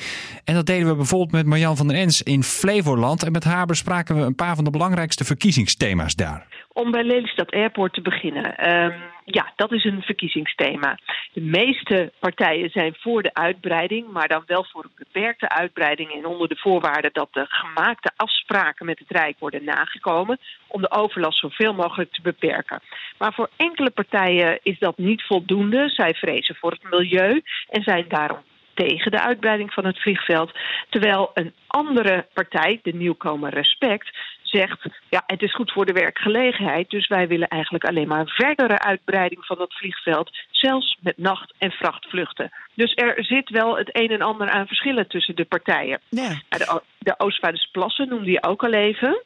En 0.45 0.55
dat 0.55 0.66
deden 0.66 0.88
we 0.88 0.97
bijvoorbeeld 0.97 1.33
met 1.33 1.47
Marjan 1.47 1.76
van 1.76 1.88
der 1.88 1.97
Ens 1.97 2.23
in 2.23 2.43
Flevoland. 2.43 3.23
En 3.23 3.33
met 3.33 3.45
haar 3.45 3.66
bespraken 3.66 4.16
we 4.16 4.23
een 4.23 4.35
paar 4.35 4.55
van 4.55 4.64
de 4.64 4.71
belangrijkste 4.71 5.25
verkiezingsthema's 5.25 6.14
daar. 6.14 6.65
Om 6.76 6.90
bij 6.90 7.04
Lelystad 7.04 7.50
Airport 7.50 7.92
te 7.92 8.00
beginnen. 8.00 8.73
Um, 8.73 8.95
ja, 9.25 9.52
dat 9.56 9.73
is 9.73 9.85
een 9.85 10.02
verkiezingsthema. 10.02 10.99
De 11.33 11.40
meeste 11.40 12.12
partijen 12.18 12.71
zijn 12.71 12.95
voor 12.99 13.23
de 13.23 13.35
uitbreiding, 13.35 14.12
maar 14.12 14.28
dan 14.28 14.42
wel 14.47 14.64
voor 14.64 14.85
een 14.85 15.04
beperkte 15.04 15.49
uitbreiding 15.49 16.12
en 16.12 16.26
onder 16.26 16.49
de 16.49 16.56
voorwaarde 16.56 17.11
dat 17.12 17.28
de 17.33 17.47
gemaakte 17.49 18.11
afspraken 18.16 18.87
met 18.87 18.99
het 18.99 19.11
Rijk 19.11 19.38
worden 19.38 19.64
nagekomen 19.64 20.38
om 20.66 20.80
de 20.80 20.90
overlast 20.90 21.38
zoveel 21.38 21.75
mogelijk 21.75 22.12
te 22.12 22.23
beperken. 22.23 22.80
Maar 23.18 23.33
voor 23.33 23.50
enkele 23.56 23.90
partijen 23.90 24.59
is 24.62 24.78
dat 24.78 24.99
niet 24.99 25.23
voldoende. 25.23 25.88
Zij 25.88 26.14
vrezen 26.14 26.54
voor 26.54 26.71
het 26.71 26.90
milieu 26.90 27.42
en 27.68 27.83
zijn 27.83 28.04
daarom 28.09 28.42
tegen 28.75 29.11
de 29.11 29.21
uitbreiding 29.21 29.73
van 29.73 29.85
het 29.85 30.00
vliegveld. 30.00 30.52
Terwijl 30.88 31.30
een 31.35 31.52
andere 31.66 32.26
partij, 32.33 32.80
de 32.83 32.95
nieuwkomer 32.95 33.50
Respect, 33.54 34.11
zegt: 34.56 34.86
ja, 35.08 35.22
het 35.26 35.42
is 35.42 35.54
goed 35.54 35.72
voor 35.72 35.86
de 35.86 35.92
werkgelegenheid, 35.92 36.90
dus 36.90 37.08
wij 37.08 37.28
willen 37.28 37.48
eigenlijk 37.48 37.84
alleen 37.84 38.08
maar 38.08 38.26
verdere 38.26 38.78
uitbreiding 38.78 39.44
van 39.44 39.58
dat 39.58 39.75
vliegveld, 39.75 40.30
zelfs 40.50 40.98
met 41.00 41.18
nacht- 41.18 41.54
en 41.58 41.70
vrachtvluchten. 41.70 42.50
Dus 42.75 42.94
er 42.94 43.25
zit 43.25 43.50
wel 43.50 43.76
het 43.76 43.88
een 43.92 44.10
en 44.10 44.22
ander 44.22 44.48
aan 44.50 44.66
verschillen 44.66 45.08
tussen 45.08 45.36
de 45.36 45.44
partijen. 45.44 46.00
Ja. 46.08 46.28
De, 46.48 46.82
de 46.98 47.14
Oostvaardersplassen 47.18 48.08
noemde 48.08 48.30
je 48.30 48.42
ook 48.42 48.64
al 48.64 48.72
even 48.72 49.22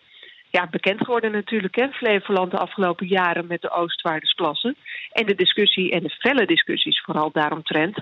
ja, 0.51 0.67
bekend 0.71 1.01
geworden 1.01 1.33
natuurlijk, 1.33 1.77
hè, 1.77 1.89
Flevoland 1.89 2.51
de 2.51 2.59
afgelopen 2.59 3.07
jaren 3.07 3.47
met 3.47 3.63
de 3.63 3.71
Oostvaardersplassen. 3.71 4.77
En 5.13 5.27
de 5.27 5.35
discussie 5.35 5.91
en 5.91 6.03
de 6.03 6.17
felle 6.19 6.47
discussies 6.47 7.03
vooral 7.05 7.31
daaromtrent. 7.33 7.99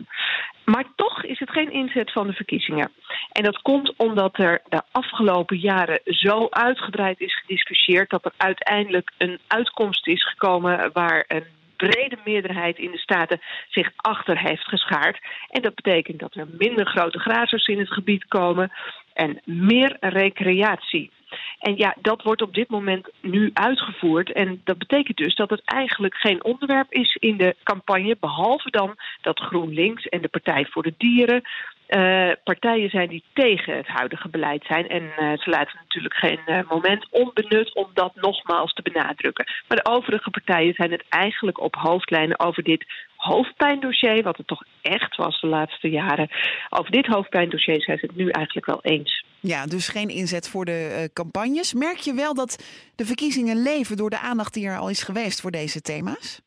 Maar 0.64 0.84
toch 0.96 1.24
is 1.24 1.38
het 1.38 1.50
geen 1.50 1.72
inzet 1.72 2.12
van 2.12 2.26
de 2.26 2.32
verkiezingen. 2.32 2.90
En 3.32 3.42
dat 3.42 3.62
komt 3.62 3.92
omdat 3.96 4.38
er 4.38 4.62
de 4.68 4.82
afgelopen 4.90 5.58
jaren 5.58 6.00
zo 6.04 6.46
uitgebreid 6.50 7.20
is 7.20 7.40
gediscussieerd 7.40 8.10
dat 8.10 8.24
er 8.24 8.32
uiteindelijk 8.36 9.10
een 9.18 9.38
uitkomst 9.46 10.06
is 10.06 10.28
gekomen 10.28 10.90
waar 10.92 11.24
een 11.28 11.44
brede 11.76 12.18
meerderheid 12.24 12.78
in 12.78 12.90
de 12.90 12.98
Staten 12.98 13.40
zich 13.68 13.90
achter 13.96 14.38
heeft 14.38 14.64
geschaard. 14.68 15.18
En 15.50 15.62
dat 15.62 15.74
betekent 15.74 16.18
dat 16.18 16.34
er 16.34 16.48
minder 16.58 16.86
grote 16.86 17.18
grazers 17.18 17.66
in 17.66 17.78
het 17.78 17.92
gebied 17.92 18.24
komen 18.28 18.72
en 19.12 19.40
meer 19.44 19.96
recreatie. 20.00 21.10
En 21.58 21.76
ja, 21.76 21.94
dat 22.00 22.22
wordt 22.22 22.42
op 22.42 22.54
dit 22.54 22.68
moment 22.68 23.08
nu 23.20 23.50
uitgevoerd. 23.52 24.32
En 24.32 24.60
dat 24.64 24.78
betekent 24.78 25.16
dus 25.16 25.34
dat 25.34 25.50
het 25.50 25.62
eigenlijk 25.64 26.14
geen 26.14 26.44
onderwerp 26.44 26.92
is 26.92 27.16
in 27.20 27.36
de 27.36 27.56
campagne, 27.62 28.16
behalve 28.20 28.70
dan 28.70 28.96
dat 29.20 29.40
GroenLinks 29.40 30.06
en 30.06 30.20
de 30.20 30.28
Partij 30.28 30.66
voor 30.70 30.82
de 30.82 30.94
Dieren 30.98 31.42
uh, 31.88 32.30
partijen 32.44 32.90
zijn 32.90 33.08
die 33.08 33.24
tegen 33.32 33.76
het 33.76 33.86
huidige 33.86 34.28
beleid 34.28 34.64
zijn. 34.66 34.88
En 34.88 35.02
uh, 35.02 35.38
ze 35.38 35.50
laten 35.50 35.78
natuurlijk 35.82 36.14
geen 36.14 36.40
uh, 36.46 36.60
moment 36.68 37.06
onbenut 37.10 37.74
om 37.74 37.90
dat 37.94 38.14
nogmaals 38.14 38.72
te 38.72 38.82
benadrukken. 38.82 39.46
Maar 39.68 39.76
de 39.76 39.90
overige 39.90 40.30
partijen 40.30 40.74
zijn 40.74 40.90
het 40.90 41.04
eigenlijk 41.08 41.60
op 41.60 41.74
hoofdlijnen 41.74 42.40
over 42.40 42.62
dit 42.62 42.84
hoofdpijndossier, 43.16 44.22
wat 44.22 44.36
het 44.36 44.46
toch 44.46 44.62
echt 44.82 45.16
was 45.16 45.40
de 45.40 45.46
laatste 45.46 45.90
jaren. 45.90 46.28
Over 46.68 46.90
dit 46.90 47.06
hoofdpijndossier 47.06 47.82
zijn 47.82 47.98
ze 47.98 48.06
het 48.06 48.16
nu 48.16 48.28
eigenlijk 48.28 48.66
wel 48.66 48.82
eens. 48.82 49.24
Ja, 49.40 49.66
dus 49.66 49.88
geen 49.88 50.08
inzet 50.08 50.48
voor 50.48 50.64
de 50.64 51.10
campagnes. 51.12 51.72
Merk 51.72 51.98
je 51.98 52.14
wel 52.14 52.34
dat 52.34 52.62
de 52.94 53.06
verkiezingen 53.06 53.62
leven 53.62 53.96
door 53.96 54.10
de 54.10 54.18
aandacht 54.18 54.54
die 54.54 54.66
er 54.66 54.78
al 54.78 54.90
is 54.90 55.02
geweest 55.02 55.40
voor 55.40 55.50
deze 55.50 55.80
thema's? 55.80 56.40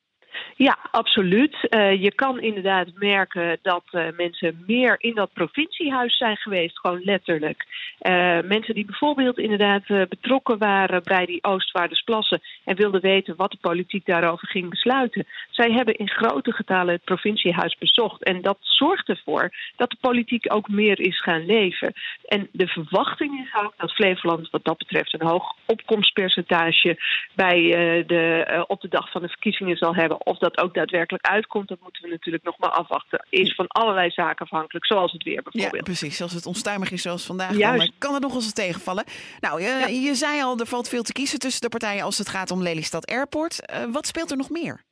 Ja, 0.61 0.77
absoluut. 0.91 1.55
Uh, 1.69 2.01
je 2.01 2.13
kan 2.15 2.39
inderdaad 2.39 2.87
merken 2.93 3.57
dat 3.61 3.83
uh, 3.91 4.05
mensen 4.17 4.63
meer 4.67 4.95
in 4.97 5.15
dat 5.15 5.33
provinciehuis 5.33 6.17
zijn 6.17 6.37
geweest, 6.37 6.79
gewoon 6.79 7.01
letterlijk. 7.03 7.65
Uh, 8.01 8.39
mensen 8.41 8.73
die 8.73 8.85
bijvoorbeeld 8.85 9.37
inderdaad 9.37 9.83
betrokken 9.87 10.57
waren 10.57 11.03
bij 11.03 11.25
die 11.25 11.43
Oostvaardersplassen 11.43 12.41
en 12.63 12.75
wilden 12.75 13.01
weten 13.01 13.35
wat 13.35 13.51
de 13.51 13.57
politiek 13.61 14.05
daarover 14.05 14.47
ging 14.47 14.69
besluiten. 14.69 15.25
Zij 15.49 15.71
hebben 15.71 15.95
in 15.95 16.09
grote 16.09 16.51
getalen 16.51 16.93
het 16.93 17.03
provinciehuis 17.03 17.77
bezocht. 17.77 18.23
En 18.23 18.41
dat 18.41 18.57
zorgt 18.59 19.09
ervoor 19.09 19.49
dat 19.75 19.89
de 19.89 19.97
politiek 20.01 20.53
ook 20.53 20.69
meer 20.69 20.99
is 20.99 21.21
gaan 21.21 21.45
leven. 21.45 21.93
En 22.25 22.47
de 22.51 22.67
verwachting 22.67 23.39
is 23.39 23.61
ook 23.63 23.73
dat 23.77 23.93
Flevoland 23.93 24.49
wat 24.49 24.63
dat 24.63 24.77
betreft 24.77 25.13
een 25.13 25.27
hoog 25.27 25.55
opkomstpercentage 25.65 26.97
bij 27.35 27.61
de, 28.07 28.63
op 28.67 28.81
de 28.81 28.89
dag 28.89 29.11
van 29.11 29.21
de 29.21 29.27
verkiezingen 29.27 29.77
zal 29.77 29.95
hebben. 29.95 30.25
Of 30.25 30.37
dat 30.37 30.50
ook 30.57 30.73
daadwerkelijk 30.73 31.25
uitkomt, 31.25 31.67
dat 31.67 31.79
moeten 31.81 32.03
we 32.03 32.09
natuurlijk 32.09 32.43
nog 32.43 32.57
maar 32.57 32.69
afwachten. 32.69 33.25
Is 33.29 33.55
van 33.55 33.67
allerlei 33.67 34.09
zaken 34.09 34.45
afhankelijk, 34.45 34.85
zoals 34.85 35.11
het 35.11 35.23
weer 35.23 35.41
bijvoorbeeld. 35.43 35.75
Ja, 35.75 35.81
precies. 35.81 36.21
Als 36.21 36.33
het 36.33 36.45
onstuimig 36.45 36.91
is 36.91 37.01
zoals 37.01 37.25
vandaag, 37.25 37.57
dan 37.57 37.91
kan 37.97 38.13
het 38.13 38.23
nog 38.23 38.35
eens 38.35 38.53
tegenvallen. 38.53 39.03
Nou, 39.39 39.61
je, 39.61 40.01
je 40.01 40.15
zei 40.15 40.41
al, 40.41 40.59
er 40.59 40.65
valt 40.65 40.89
veel 40.89 41.03
te 41.03 41.11
kiezen 41.11 41.39
tussen 41.39 41.61
de 41.61 41.69
partijen 41.69 42.03
als 42.03 42.17
het 42.17 42.29
gaat 42.29 42.51
om 42.51 42.61
Lelystad 42.61 43.05
Airport. 43.05 43.73
Uh, 43.73 43.93
wat 43.93 44.07
speelt 44.07 44.31
er 44.31 44.37
nog 44.37 44.49
meer? 44.49 44.83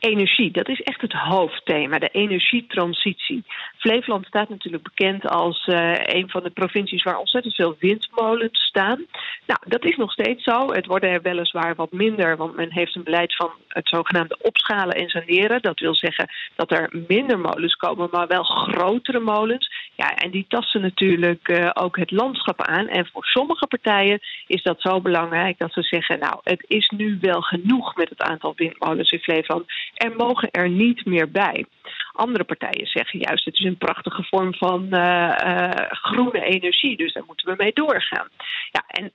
Energie. 0.00 0.50
Dat 0.50 0.68
is 0.68 0.80
echt 0.80 1.00
het 1.00 1.12
hoofdthema, 1.12 1.98
de 1.98 2.08
energietransitie. 2.08 3.44
Flevoland 3.76 4.26
staat 4.26 4.48
natuurlijk 4.48 4.82
bekend 4.82 5.28
als 5.28 5.66
uh, 5.66 5.92
een 5.94 6.30
van 6.30 6.42
de 6.42 6.50
provincies 6.50 7.02
waar 7.02 7.18
ontzettend 7.18 7.54
veel 7.54 7.76
windmolens 7.78 8.60
staan. 8.60 9.06
Nou, 9.46 9.60
dat 9.66 9.84
is 9.84 9.96
nog 9.96 10.12
steeds 10.12 10.44
zo. 10.44 10.72
Het 10.72 10.86
worden 10.86 11.10
er 11.10 11.22
weliswaar 11.22 11.74
wat 11.74 11.92
minder, 11.92 12.36
want 12.36 12.56
men 12.56 12.72
heeft 12.72 12.96
een 12.96 13.02
beleid 13.02 13.36
van 13.36 13.50
het 13.68 13.88
zogenaamde 13.88 14.38
opschalen 14.42 14.96
en 14.96 15.08
saneren. 15.08 15.62
Dat 15.62 15.80
wil 15.80 15.94
zeggen 15.94 16.28
dat 16.54 16.70
er 16.72 16.92
minder 17.08 17.38
molens 17.38 17.74
komen, 17.74 18.08
maar 18.10 18.26
wel 18.26 18.44
grotere 18.44 19.20
molens. 19.20 19.90
Ja, 19.94 20.14
en 20.14 20.30
die 20.30 20.44
tasten 20.48 20.80
natuurlijk 20.80 21.48
uh, 21.48 21.70
ook 21.72 21.96
het 21.96 22.10
landschap 22.10 22.62
aan. 22.62 22.88
En 22.88 23.08
voor 23.12 23.24
sommige 23.24 23.66
partijen 23.66 24.20
is 24.46 24.62
dat 24.62 24.80
zo 24.80 25.00
belangrijk 25.00 25.58
dat 25.58 25.72
ze 25.72 25.82
zeggen: 25.82 26.18
Nou, 26.18 26.40
het 26.42 26.64
is 26.68 26.88
nu 26.88 27.18
wel 27.20 27.40
genoeg 27.40 27.96
met 27.96 28.08
het 28.08 28.22
aantal 28.22 28.52
windmolens 28.56 29.10
in 29.10 29.18
Flevoland. 29.18 29.64
Er 30.06 30.16
mogen 30.16 30.50
er 30.50 30.68
niet 30.68 31.04
meer 31.04 31.30
bij. 31.30 31.66
Andere 32.12 32.44
partijen 32.44 32.86
zeggen 32.86 33.18
juist: 33.18 33.44
het 33.44 33.58
is 33.58 33.64
een 33.64 33.76
prachtige 33.76 34.22
vorm 34.22 34.54
van 34.54 34.86
uh, 34.90 35.34
uh, 35.44 35.70
groene 35.90 36.44
energie, 36.44 36.96
dus 36.96 37.12
daar 37.12 37.22
moeten 37.26 37.46
we 37.46 37.54
mee 37.56 37.72
doorgaan. 37.72 38.28
Ja, 38.70 38.84
en 38.86 39.12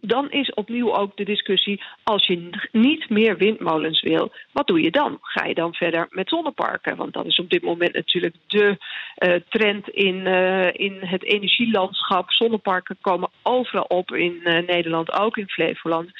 dan 0.00 0.30
is 0.30 0.54
opnieuw 0.54 0.94
ook 0.94 1.16
de 1.16 1.24
discussie: 1.24 1.82
als 2.02 2.26
je 2.26 2.50
niet 2.72 3.08
meer 3.08 3.36
windmolens 3.36 4.00
wil, 4.00 4.32
wat 4.52 4.66
doe 4.66 4.80
je 4.80 4.90
dan? 4.90 5.18
Ga 5.20 5.44
je 5.44 5.54
dan 5.54 5.74
verder 5.74 6.06
met 6.10 6.28
zonneparken? 6.28 6.96
Want 6.96 7.12
dat 7.12 7.26
is 7.26 7.38
op 7.38 7.50
dit 7.50 7.62
moment 7.62 7.94
natuurlijk 7.94 8.34
de 8.46 8.76
uh, 9.18 9.34
trend 9.48 9.88
in, 9.88 10.26
in 10.72 10.98
het 11.00 11.24
energielandschap. 11.24 12.30
Zonneparken 12.32 12.96
komen 13.00 13.30
overal 13.42 13.84
op 13.88 14.14
in 14.14 14.40
Nederland, 14.42 15.12
ook 15.12 15.36
in 15.36 15.48
Flevoland. 15.48 16.10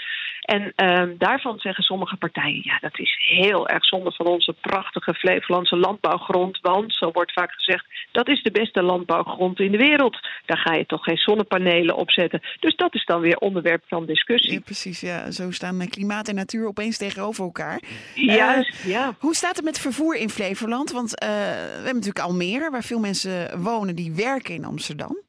En 0.48 0.72
um, 0.76 1.14
daarvan 1.18 1.58
zeggen 1.58 1.84
sommige 1.84 2.16
partijen: 2.16 2.60
ja, 2.64 2.78
dat 2.78 2.98
is 2.98 3.16
heel 3.18 3.68
erg 3.68 3.84
zonde 3.84 4.12
van 4.12 4.26
onze 4.26 4.52
prachtige 4.60 5.14
Flevolandse 5.14 5.76
landbouwgrond. 5.76 6.58
Want, 6.60 6.94
zo 6.94 7.10
wordt 7.10 7.32
vaak 7.32 7.52
gezegd, 7.52 7.86
dat 8.12 8.28
is 8.28 8.42
de 8.42 8.50
beste 8.50 8.82
landbouwgrond 8.82 9.60
in 9.60 9.72
de 9.72 9.78
wereld. 9.78 10.18
Daar 10.46 10.58
ga 10.58 10.74
je 10.74 10.86
toch 10.86 11.04
geen 11.04 11.16
zonnepanelen 11.16 11.96
op 11.96 12.10
zetten. 12.10 12.40
Dus 12.60 12.76
dat 12.76 12.94
is 12.94 13.04
dan 13.04 13.20
weer 13.20 13.36
onderwerp 13.38 13.84
van 13.86 14.06
discussie. 14.06 14.52
Ja, 14.52 14.60
precies, 14.60 15.00
ja. 15.00 15.30
Zo 15.30 15.50
staan 15.50 15.88
klimaat 15.88 16.28
en 16.28 16.34
natuur 16.34 16.66
opeens 16.66 16.96
tegenover 16.96 17.44
elkaar. 17.44 17.80
Juist, 18.14 18.84
uh, 18.84 18.90
ja. 18.90 19.14
Hoe 19.18 19.34
staat 19.34 19.56
het 19.56 19.64
met 19.64 19.78
vervoer 19.78 20.16
in 20.16 20.30
Flevoland? 20.30 20.92
Want 20.92 21.22
uh, 21.22 21.28
we 21.28 21.34
hebben 21.74 21.94
natuurlijk 21.94 22.24
Almere, 22.24 22.70
waar 22.70 22.84
veel 22.84 23.00
mensen 23.00 23.62
wonen 23.62 23.96
die 23.96 24.14
werken 24.14 24.54
in 24.54 24.64
Amsterdam. 24.64 25.26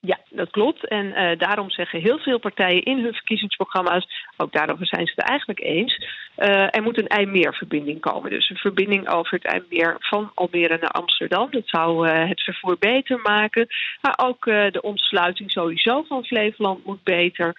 Ja, 0.00 0.18
dat 0.34 0.50
klopt. 0.50 0.88
En 0.88 1.06
uh, 1.06 1.38
daarom 1.38 1.70
zeggen 1.70 2.00
heel 2.00 2.18
veel 2.18 2.38
partijen 2.38 2.82
in 2.82 2.98
hun 2.98 3.12
verkiezingsprogramma's, 3.12 4.06
ook 4.36 4.52
daarover 4.52 4.86
zijn 4.86 5.06
ze 5.06 5.12
het 5.16 5.28
eigenlijk 5.28 5.60
eens, 5.60 6.06
uh, 6.38 6.74
er 6.74 6.82
moet 6.82 6.98
een 6.98 7.08
IJmeerverbinding 7.08 8.00
komen. 8.00 8.30
Dus 8.30 8.50
een 8.50 8.56
verbinding 8.56 9.08
over 9.08 9.34
het 9.34 9.44
IJmeer 9.44 9.96
van 9.98 10.30
Almere 10.34 10.78
naar 10.80 10.90
Amsterdam. 10.90 11.48
Dat 11.50 11.62
zou 11.68 12.08
uh, 12.08 12.28
het 12.28 12.40
vervoer 12.42 12.76
beter 12.78 13.20
maken. 13.22 13.66
Maar 14.00 14.18
ook 14.22 14.44
de 14.44 14.80
ontsluiting 14.82 15.50
sowieso 15.50 16.02
van 16.02 16.24
Flevoland 16.24 16.84
moet 16.84 17.02
beter. 17.02 17.54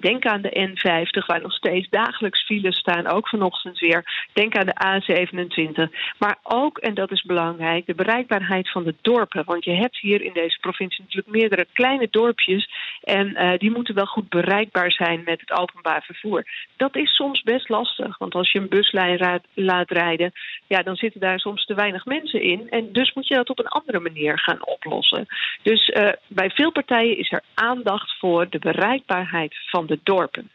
denk 0.00 0.26
aan 0.26 0.42
de 0.42 0.68
N50, 0.68 1.26
waar 1.26 1.40
nog 1.42 1.52
steeds 1.52 1.88
dagelijks 1.88 2.44
files 2.44 2.78
staan, 2.78 3.06
ook 3.06 3.28
vanochtend 3.28 3.78
weer. 3.78 4.28
Denk 4.32 4.56
aan 4.56 4.66
de 4.66 4.76
A27. 4.86 5.92
Maar 6.18 6.38
ook, 6.42 6.78
en 6.78 6.94
dat 6.94 7.10
is 7.10 7.22
belangrijk, 7.22 7.86
de 7.86 7.94
bereikbaarheid 7.94 8.70
van 8.70 8.84
de 8.84 8.94
dorpen. 9.02 9.44
Want 9.44 9.64
je 9.64 9.72
hebt 9.72 9.98
hier 9.98 10.22
in 10.22 10.32
deze 10.32 10.58
provincie 10.60 11.02
natuurlijk 11.02 11.36
meerdere 11.36 11.66
kleine 11.72 12.08
dorpjes. 12.16 12.68
En 13.00 13.58
die 13.58 13.70
moeten 13.70 13.94
wel 13.94 14.06
goed 14.06 14.28
bereikbaar 14.28 14.92
zijn 14.92 15.22
met 15.24 15.40
het 15.40 15.52
openbaar 15.58 16.02
vervoer. 16.02 16.46
Dat 16.76 16.96
is 16.96 17.14
soms 17.14 17.42
best 17.42 17.68
lastig, 17.68 18.18
want 18.18 18.34
als 18.34 18.52
je 18.52 18.58
een 18.58 18.68
buslijn 18.68 19.40
laat 19.54 19.90
rijden, 19.90 20.32
ja, 20.66 20.82
dan 20.82 20.96
zitten 20.96 21.20
daar 21.20 21.38
soms 21.38 21.64
te 21.64 21.74
weinig 21.74 22.04
mensen 22.04 22.42
in. 22.42 22.70
En 22.70 22.92
dus 22.92 23.12
moet 23.14 23.28
je 23.28 23.34
dat 23.34 23.50
op 23.50 23.58
een 23.58 23.76
andere 23.78 24.00
manier 24.00 24.38
gaan 24.38 24.66
oplossen. 24.66 25.26
Dus 25.62 25.92
bij 26.26 26.50
veel 26.50 26.72
partijen 26.72 27.18
is 27.18 27.32
er 27.32 27.42
aandacht 27.54 28.18
voor 28.18 28.48
de 28.50 28.58
bereikbaarheid 28.58 29.54
van 29.70 29.86
de 29.86 29.98
dorpen. 30.02 30.50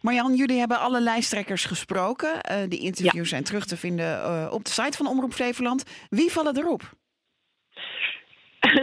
Marjan, 0.00 0.34
jullie 0.34 0.58
hebben 0.58 0.78
alle 0.78 1.00
lijsttrekkers 1.00 1.64
gesproken. 1.64 2.28
Uh, 2.28 2.56
die 2.68 2.80
interviews 2.80 3.28
zijn 3.28 3.44
terug 3.44 3.64
te 3.64 3.76
vinden 3.76 4.52
op 4.52 4.64
de 4.64 4.70
site 4.70 4.96
van 4.96 5.06
Omroep 5.06 5.32
Flevoland. 5.32 6.06
Wie 6.10 6.32
vallen 6.32 6.56
erop? 6.56 6.82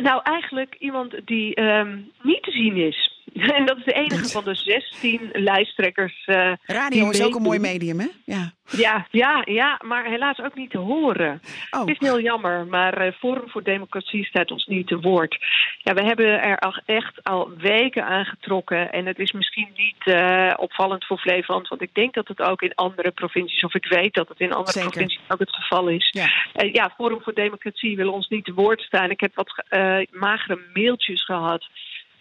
Nou, 0.01 0.21
eigenlijk 0.23 0.75
iemand 0.79 1.15
die 1.25 1.61
um, 1.61 2.11
niet 2.21 2.43
te 2.43 2.51
zien 2.51 2.77
is. 2.77 3.12
En 3.57 3.65
dat 3.65 3.77
is 3.77 3.83
de 3.83 3.93
enige 3.93 4.25
van 4.25 4.43
de 4.43 4.55
16 4.55 5.29
lijsttrekkers. 5.33 6.27
Uh, 6.27 6.53
Radio 6.65 7.09
is 7.09 7.23
ook 7.23 7.35
een 7.35 7.41
mooi 7.41 7.59
medium, 7.59 7.99
hè? 7.99 8.07
Ja. 8.25 8.53
Ja, 8.69 9.07
ja, 9.11 9.41
ja, 9.45 9.79
maar 9.83 10.05
helaas 10.05 10.39
ook 10.39 10.55
niet 10.55 10.69
te 10.69 10.77
horen. 10.77 11.41
Oh. 11.71 11.79
Het 11.79 11.89
is 11.89 12.07
heel 12.07 12.19
jammer, 12.19 12.67
maar 12.67 13.05
uh, 13.05 13.13
Forum 13.13 13.49
voor 13.49 13.63
Democratie 13.63 14.25
staat 14.25 14.51
ons 14.51 14.65
niet 14.65 14.87
te 14.87 14.99
woord. 14.99 15.37
Ja, 15.77 15.93
we 15.93 16.03
hebben 16.03 16.41
er 16.41 16.59
al 16.59 16.81
echt 16.85 17.23
al 17.23 17.49
weken 17.57 18.05
aangetrokken. 18.05 18.91
En 18.91 19.05
het 19.05 19.19
is 19.19 19.31
misschien 19.31 19.69
niet 19.75 20.15
uh, 20.15 20.53
opvallend 20.55 21.05
voor 21.05 21.17
Flevoland, 21.17 21.67
want 21.67 21.81
ik 21.81 21.93
denk 21.93 22.13
dat 22.13 22.27
het 22.27 22.41
ook 22.41 22.61
in 22.61 22.75
andere 22.75 23.11
provincies, 23.11 23.63
of 23.63 23.73
ik 23.73 23.85
weet 23.85 24.13
dat 24.13 24.29
het 24.29 24.39
in 24.39 24.53
andere 24.53 24.71
Zeker. 24.71 24.89
provincies 24.89 25.21
ook 25.27 25.39
het 25.39 25.55
geval 25.55 25.87
is. 25.87 26.09
Ja. 26.09 26.29
ja, 26.71 26.93
Forum 26.97 27.21
voor 27.21 27.33
Democratie 27.33 27.95
wil 27.95 28.11
ons 28.11 28.27
niet 28.27 28.45
te 28.45 28.53
woord 28.53 28.81
staan. 28.81 29.09
Ik 29.09 29.19
heb 29.19 29.35
wat 29.35 29.63
magere 30.11 30.59
mailtjes 30.73 31.25
gehad 31.25 31.67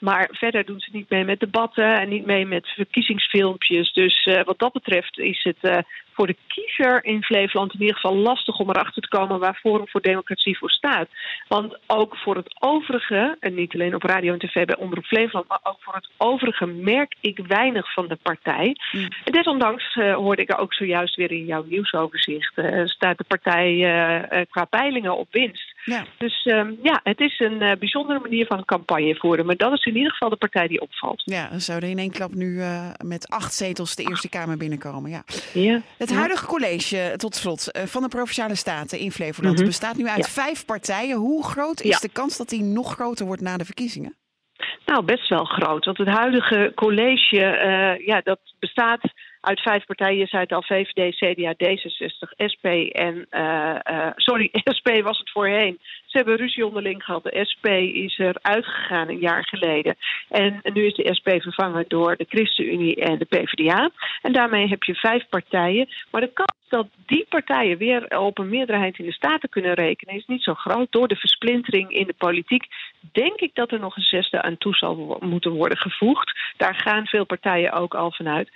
maar 0.02 0.28
verder 0.32 0.64
doen 0.64 0.80
ze 0.80 0.88
niet 0.92 1.10
mee 1.10 1.24
met 1.24 1.40
debatten 1.40 2.00
en 2.00 2.08
niet 2.08 2.26
mee 2.26 2.46
met 2.46 2.66
verkiezingsfilmpjes. 2.66 3.92
Dus 3.92 4.26
uh, 4.26 4.44
wat 4.44 4.58
dat 4.58 4.72
betreft 4.72 5.18
is 5.18 5.42
het 5.42 5.56
uh, 5.62 5.78
voor 6.12 6.26
de 6.26 6.36
kiezer 6.46 7.04
in 7.04 7.22
Flevoland 7.22 7.74
in 7.74 7.80
ieder 7.80 7.94
geval 7.94 8.16
lastig 8.16 8.58
om 8.58 8.70
erachter 8.70 9.02
te 9.02 9.08
komen 9.08 9.38
waar 9.38 9.54
Forum 9.54 9.88
voor 9.88 10.00
Democratie 10.00 10.58
voor 10.58 10.70
staat. 10.70 11.08
Want 11.48 11.78
ook 11.86 12.16
voor 12.16 12.36
het 12.36 12.54
overige, 12.58 13.36
en 13.40 13.54
niet 13.54 13.74
alleen 13.74 13.94
op 13.94 14.02
radio 14.02 14.32
en 14.32 14.38
tv 14.38 14.64
bij 14.64 14.76
Omroep 14.76 15.04
Flevoland, 15.04 15.48
maar 15.48 15.60
ook 15.62 15.78
voor 15.80 15.94
het 15.94 16.08
overige 16.16 16.66
merk 16.66 17.14
ik 17.20 17.38
weinig 17.46 17.92
van 17.92 18.08
de 18.08 18.18
partij. 18.22 18.76
Mm. 18.92 19.08
En 19.24 19.32
desondanks 19.32 19.96
uh, 19.96 20.14
hoorde 20.14 20.42
ik 20.42 20.60
ook 20.60 20.74
zojuist 20.74 21.16
weer 21.16 21.30
in 21.30 21.44
jouw 21.44 21.64
nieuwsoverzicht, 21.68 22.52
staat 22.84 23.18
de 23.18 23.24
partij 23.24 24.46
qua 24.50 24.64
peilingen 24.64 25.16
op 25.16 25.28
winst. 25.30 25.71
Ja. 25.84 26.04
Dus 26.18 26.44
um, 26.44 26.78
ja, 26.82 27.00
het 27.02 27.20
is 27.20 27.38
een 27.38 27.62
uh, 27.62 27.72
bijzondere 27.78 28.20
manier 28.20 28.46
van 28.46 28.64
campagne 28.64 29.14
voeren. 29.14 29.46
Maar 29.46 29.56
dat 29.56 29.72
is 29.72 29.84
in 29.84 29.96
ieder 29.96 30.10
geval 30.10 30.28
de 30.28 30.36
partij 30.36 30.66
die 30.66 30.80
opvalt. 30.80 31.22
Ja, 31.24 31.48
dan 31.48 31.60
zouden 31.60 31.90
in 31.90 31.98
één 31.98 32.10
klap 32.10 32.34
nu 32.34 32.46
uh, 32.46 32.90
met 33.04 33.28
acht 33.28 33.54
zetels 33.54 33.94
de 33.94 34.02
Eerste 34.02 34.28
Kamer 34.28 34.56
binnenkomen. 34.56 35.10
Ja. 35.10 35.24
ja. 35.52 35.80
Het 35.98 36.12
huidige 36.12 36.46
college, 36.46 37.14
tot 37.16 37.34
slot, 37.34 37.68
uh, 37.76 37.82
van 37.82 38.02
de 38.02 38.08
Provinciale 38.08 38.54
Staten 38.54 38.98
in 38.98 39.12
Flevoland... 39.12 39.58
-hmm. 39.58 39.66
bestaat 39.66 39.96
nu 39.96 40.08
uit 40.08 40.26
ja. 40.26 40.42
vijf 40.42 40.64
partijen. 40.64 41.16
Hoe 41.16 41.44
groot 41.44 41.80
is 41.80 42.00
de 42.00 42.12
kans 42.12 42.36
dat 42.36 42.48
die 42.48 42.62
nog 42.62 42.92
groter 42.92 43.26
wordt 43.26 43.42
na 43.42 43.56
de 43.56 43.64
verkiezingen? 43.64 44.16
Nou, 44.86 45.04
best 45.04 45.28
wel 45.28 45.44
groot. 45.44 45.84
Want 45.84 45.98
het 45.98 46.08
huidige 46.08 46.72
college, 46.74 47.36
ja, 48.06 48.20
dat 48.20 48.40
bestaat 48.58 49.00
uit 49.42 49.60
vijf 49.60 49.84
partijen. 49.86 50.18
Je 50.18 50.26
zei 50.26 50.42
het 50.42 50.52
al, 50.52 50.62
VVD, 50.62 51.16
CDA, 51.16 51.54
D66, 51.54 52.46
SP 52.52 52.66
en... 52.92 53.26
Uh, 53.30 53.76
uh, 53.90 54.06
sorry, 54.16 54.50
SP 54.78 54.88
was 55.02 55.18
het 55.18 55.30
voorheen. 55.30 55.78
Ze 56.06 56.16
hebben 56.16 56.36
ruzie 56.36 56.66
onderling 56.66 57.04
gehad. 57.04 57.22
De 57.22 57.44
SP 57.50 57.66
is 58.06 58.18
er 58.18 58.36
uitgegaan 58.42 59.08
een 59.08 59.18
jaar 59.18 59.46
geleden. 59.48 59.96
En 60.28 60.60
nu 60.72 60.86
is 60.86 60.94
de 60.94 61.14
SP 61.18 61.28
vervangen 61.28 61.84
door 61.88 62.16
de 62.16 62.26
ChristenUnie 62.28 62.96
en 62.96 63.18
de 63.18 63.24
PvdA. 63.24 63.90
En 64.22 64.32
daarmee 64.32 64.68
heb 64.68 64.82
je 64.82 64.94
vijf 64.94 65.28
partijen. 65.28 65.88
Maar 66.10 66.20
de 66.20 66.32
kans 66.32 66.60
dat 66.68 66.86
die 67.06 67.26
partijen 67.28 67.78
weer 67.78 68.18
op 68.18 68.38
een 68.38 68.48
meerderheid 68.48 68.98
in 68.98 69.04
de 69.04 69.12
Staten 69.12 69.48
kunnen 69.48 69.74
rekenen... 69.74 70.14
is 70.14 70.26
niet 70.26 70.42
zo 70.42 70.54
groot. 70.54 70.92
Door 70.92 71.08
de 71.08 71.16
versplintering 71.16 71.90
in 71.90 72.06
de 72.06 72.14
politiek 72.18 72.66
denk 73.12 73.40
ik 73.40 73.54
dat 73.54 73.72
er 73.72 73.80
nog 73.80 73.96
een 73.96 74.02
zesde 74.02 74.42
aan 74.42 74.58
toe 74.58 74.74
zal 74.74 75.18
moeten 75.20 75.50
worden 75.50 75.78
gevoegd. 75.78 76.32
Daar 76.56 76.74
gaan 76.74 77.06
veel 77.06 77.24
partijen 77.24 77.72
ook 77.72 77.94
al 77.94 78.12
vanuit. 78.12 78.50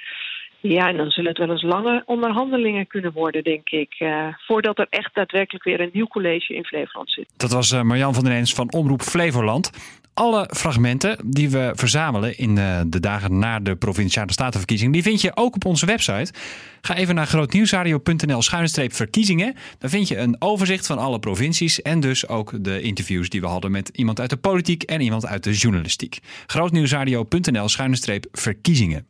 Ja, 0.61 0.89
en 0.89 0.97
dan 0.97 1.11
zullen 1.11 1.31
het 1.31 1.39
wel 1.39 1.51
eens 1.51 1.63
lange 1.63 2.03
onderhandelingen 2.07 2.87
kunnen 2.87 3.13
worden, 3.13 3.45
denk 3.45 3.71
ik. 3.71 3.95
Uh, 3.99 4.27
voordat 4.37 4.79
er 4.79 4.87
echt 4.91 5.15
daadwerkelijk 5.15 5.65
weer 5.65 5.81
een 5.81 5.91
nieuw 5.93 6.07
college 6.07 6.55
in 6.55 6.65
Flevoland 6.65 7.11
zit. 7.11 7.33
Dat 7.37 7.51
was 7.51 7.73
uh, 7.73 7.83
Marjan 7.83 8.15
van 8.15 8.25
den 8.25 8.33
Eens 8.33 8.55
van 8.55 8.73
Omroep 8.73 9.03
Flevoland. 9.03 9.71
Alle 10.15 10.51
fragmenten 10.55 11.19
die 11.25 11.51
we 11.51 11.73
verzamelen 11.75 12.39
in 12.39 12.57
uh, 12.57 12.81
de 12.87 13.01
dagen 13.01 13.39
na 13.39 13.61
de 13.61 13.77
Provinciale 13.77 14.33
Statenverkiezing, 14.33 14.93
die 14.93 15.03
vind 15.03 15.21
je 15.21 15.37
ook 15.37 15.55
op 15.55 15.65
onze 15.65 15.87
website. 15.87 16.33
Ga 16.81 16.97
even 16.97 17.15
naar 17.15 17.27
grootnieuwsradio.nl 17.27 18.43
schuine 18.43 18.91
verkiezingen. 18.91 19.55
Daar 19.79 19.91
vind 19.91 20.09
je 20.09 20.19
een 20.19 20.37
overzicht 20.39 20.87
van 20.87 20.99
alle 20.99 21.19
provincies 21.19 21.83
en 21.83 22.01
dus 22.01 22.29
ook 22.29 22.65
de 22.65 22.81
interviews 22.81 23.29
die 23.29 23.41
we 23.41 23.47
hadden 23.47 23.71
met 23.71 23.89
iemand 23.89 24.21
uit 24.21 24.31
de 24.31 24.37
politiek 24.37 24.83
en 24.83 25.01
iemand 25.01 25.27
uit 25.27 25.45
de 25.45 25.53
journalistiek. 25.53 26.19
grootnieuwsradio.nl 26.47 27.69
schuine 27.69 28.21
verkiezingen. 28.33 29.07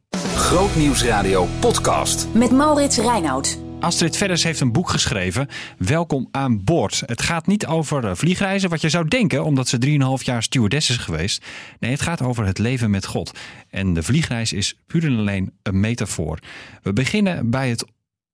Grootnieuwsradio 0.46 1.46
podcast. 1.60 2.28
Met 2.34 2.50
Maurits 2.50 2.96
Reinoud. 2.98 3.58
Astrid 3.80 4.16
Vedders 4.16 4.42
heeft 4.42 4.60
een 4.60 4.72
boek 4.72 4.90
geschreven, 4.90 5.48
Welkom 5.78 6.28
aan 6.30 6.64
boord. 6.64 7.02
Het 7.06 7.22
gaat 7.22 7.46
niet 7.46 7.66
over 7.66 8.16
vliegreizen, 8.16 8.70
wat 8.70 8.80
je 8.80 8.88
zou 8.88 9.08
denken, 9.08 9.44
omdat 9.44 9.68
ze 9.68 9.78
3,5 10.18 10.24
jaar 10.24 10.42
stewardess 10.42 10.90
is 10.90 10.96
geweest. 10.96 11.44
Nee, 11.80 11.90
het 11.90 12.00
gaat 12.00 12.22
over 12.22 12.46
het 12.46 12.58
leven 12.58 12.90
met 12.90 13.06
God. 13.06 13.38
En 13.70 13.92
de 13.92 14.02
vliegreis 14.02 14.52
is 14.52 14.78
puur 14.86 15.04
en 15.04 15.18
alleen 15.18 15.52
een 15.62 15.80
metafoor. 15.80 16.38
We 16.82 16.92
beginnen 16.92 17.50
bij 17.50 17.68
het 17.68 17.84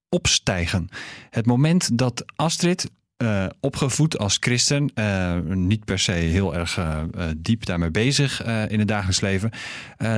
opstijgen. 0.09 0.89
Het 1.29 1.45
moment 1.45 1.97
dat 1.97 2.25
Astrid 2.35 2.89
uh, 3.23 3.45
opgevoed 3.59 4.17
als 4.17 4.37
christen, 4.39 4.91
uh, 4.95 5.35
niet 5.43 5.85
per 5.85 5.99
se 5.99 6.11
heel 6.11 6.55
erg 6.55 6.77
uh, 6.77 6.99
diep 7.37 7.65
daarmee 7.65 7.91
bezig 7.91 8.43
in 8.45 8.79
het 8.79 8.87
dagelijks 8.87 9.21
leven, 9.21 9.51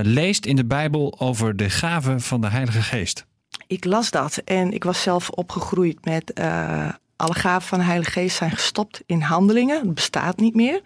leest 0.02 0.46
in 0.46 0.56
de 0.56 0.66
Bijbel 0.66 1.20
over 1.20 1.56
de 1.56 1.70
gaven 1.70 2.22
van 2.22 2.42
de 2.42 2.50
Heilige 2.50 2.82
Geest. 2.82 3.26
Ik 3.68 3.86
las 3.86 4.12
dat 4.12 4.38
en 4.38 4.74
ik 4.74 4.84
was 4.84 5.02
zelf 5.02 5.30
opgegroeid 5.30 6.06
met 6.06 6.34
alle 7.16 7.34
gaven 7.34 7.68
van 7.68 7.80
de 7.80 7.86
Heilige 7.86 8.12
Geest 8.12 8.38
zijn 8.38 8.52
gestopt 8.52 9.02
in 9.06 9.22
handelingen. 9.22 9.80
Het 9.80 9.94
bestaat 9.94 10.38
niet 10.38 10.56
meer. 10.56 10.82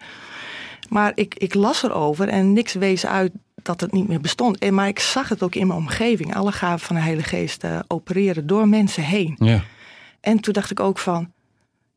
Maar 0.88 1.12
ik, 1.14 1.34
ik 1.34 1.54
las 1.54 1.82
erover 1.82 2.28
en 2.28 2.52
niks 2.52 2.72
wees 2.72 3.06
uit 3.06 3.32
dat 3.62 3.80
het 3.80 3.92
niet 3.92 4.08
meer 4.08 4.20
bestond. 4.20 4.58
En, 4.58 4.74
maar 4.74 4.88
ik 4.88 4.98
zag 4.98 5.28
het 5.28 5.42
ook 5.42 5.54
in 5.54 5.66
mijn 5.66 5.78
omgeving. 5.78 6.34
Alle 6.34 6.52
gaven 6.52 6.86
van 6.86 6.96
de 6.96 7.02
Heilige 7.02 7.28
Geest 7.28 7.64
opereren 7.86 8.46
door 8.46 8.68
mensen 8.68 9.02
heen. 9.02 9.36
Ja. 9.38 9.62
En 10.20 10.40
toen 10.40 10.52
dacht 10.52 10.70
ik 10.70 10.80
ook 10.80 10.98
van, 10.98 11.32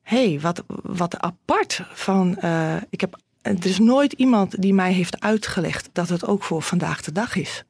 hey, 0.04 0.40
wat, 0.42 0.64
wat 0.84 1.20
apart. 1.20 1.82
Van, 1.94 2.38
uh, 2.44 2.76
ik 2.90 3.02
heb, 3.02 3.20
er 3.42 3.66
is 3.66 3.80
nooit 3.80 4.14
iemand 4.14 4.62
die 4.62 4.74
mij 4.74 4.94
heeft 4.94 5.22
uitgelegd 5.22 5.90
dat 5.94 6.10
het 6.10 6.28
ook 6.28 6.44
voor 6.44 6.62
vandaag 6.62 7.02
de 7.02 7.12
dag 7.12 7.36
is. 7.36 7.64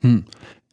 Hm. 0.00 0.20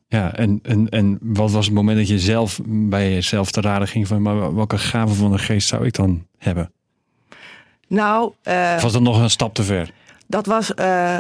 Ja, 0.08 0.34
en, 0.34 0.60
en, 0.64 0.90
en 0.90 1.18
wat 1.22 1.52
was 1.52 1.66
het 1.66 1.76
moment 1.76 1.98
dat 1.98 2.08
je 2.08 2.20
zelf 2.20 2.60
bij 2.66 3.14
jezelf 3.14 3.52
te 3.52 3.62
raden 3.62 3.88
ging 3.88 4.08
van, 4.08 4.22
maar 4.22 4.56
welke 4.56 4.78
gave 4.78 5.14
van 5.14 5.32
de 5.32 5.38
geest 5.38 5.68
zou 5.68 5.86
ik 5.86 5.94
dan 5.94 6.28
hebben? 6.38 6.72
Nou, 7.88 8.34
uh, 8.44 8.82
was 8.82 8.94
dat 8.94 9.02
nog 9.02 9.22
een 9.22 9.30
stap 9.30 9.54
te 9.54 9.64
ver? 9.64 9.92
Dat 10.28 10.46
was, 10.46 10.72
uh, 10.76 11.20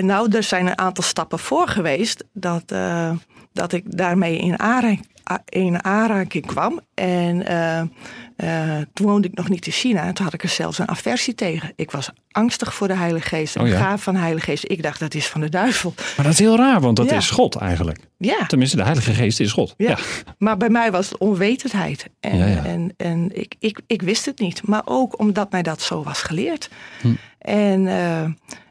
nou, 0.00 0.36
er 0.36 0.42
zijn 0.42 0.66
een 0.66 0.78
aantal 0.78 1.04
stappen 1.04 1.38
voor 1.38 1.68
geweest 1.68 2.24
dat, 2.32 2.74
dat 3.54 3.72
ik 3.72 3.96
daarmee 3.96 4.38
in 4.38 4.58
aanraking, 4.58 5.06
in 5.48 5.84
aanraking 5.84 6.46
kwam. 6.46 6.80
En 6.94 7.36
uh, 8.36 8.76
toen 8.92 9.06
woonde 9.06 9.28
ik 9.28 9.34
nog 9.34 9.48
niet 9.48 9.66
in 9.66 9.72
China. 9.72 10.04
En 10.04 10.14
toen 10.14 10.24
had 10.24 10.34
ik 10.34 10.42
er 10.42 10.48
zelfs 10.48 10.78
een 10.78 10.88
aversie 10.88 11.34
tegen. 11.34 11.72
Ik 11.76 11.90
was 11.90 12.10
angstig 12.30 12.74
voor 12.74 12.88
de 12.88 12.96
Heilige 12.96 13.28
Geest. 13.28 13.56
Oh 13.56 13.68
ja? 13.68 13.78
gaaf 13.78 14.02
van 14.02 14.14
de 14.14 14.20
Heilige 14.20 14.44
Geest. 14.44 14.64
Ik 14.70 14.82
dacht, 14.82 15.00
dat 15.00 15.14
is 15.14 15.26
van 15.26 15.40
de 15.40 15.48
duivel. 15.48 15.94
Maar 15.96 16.24
dat 16.24 16.34
is 16.34 16.38
heel 16.38 16.56
raar, 16.56 16.80
want 16.80 16.96
dat 16.96 17.10
ja. 17.10 17.16
is 17.16 17.30
God 17.30 17.56
eigenlijk. 17.56 17.98
Ja. 18.18 18.46
Tenminste, 18.46 18.76
de 18.76 18.82
Heilige 18.82 19.14
Geest 19.14 19.40
is 19.40 19.52
God. 19.52 19.74
Ja. 19.76 19.88
ja. 19.88 19.98
Maar 20.38 20.56
bij 20.56 20.70
mij 20.70 20.90
was 20.90 21.08
het 21.08 21.18
onwetendheid. 21.18 22.08
En, 22.20 22.64
en, 22.64 22.94
en 22.96 23.30
ik, 23.40 23.54
ik, 23.58 23.80
ik 23.86 24.02
wist 24.02 24.24
het 24.24 24.38
niet. 24.38 24.66
Maar 24.66 24.82
ook 24.84 25.18
omdat 25.18 25.50
mij 25.50 25.62
dat 25.62 25.82
zo 25.82 26.02
was 26.02 26.22
geleerd. 26.22 26.70
Hm. 27.00 27.08
En, 27.38 27.80
uh, 27.80 28.22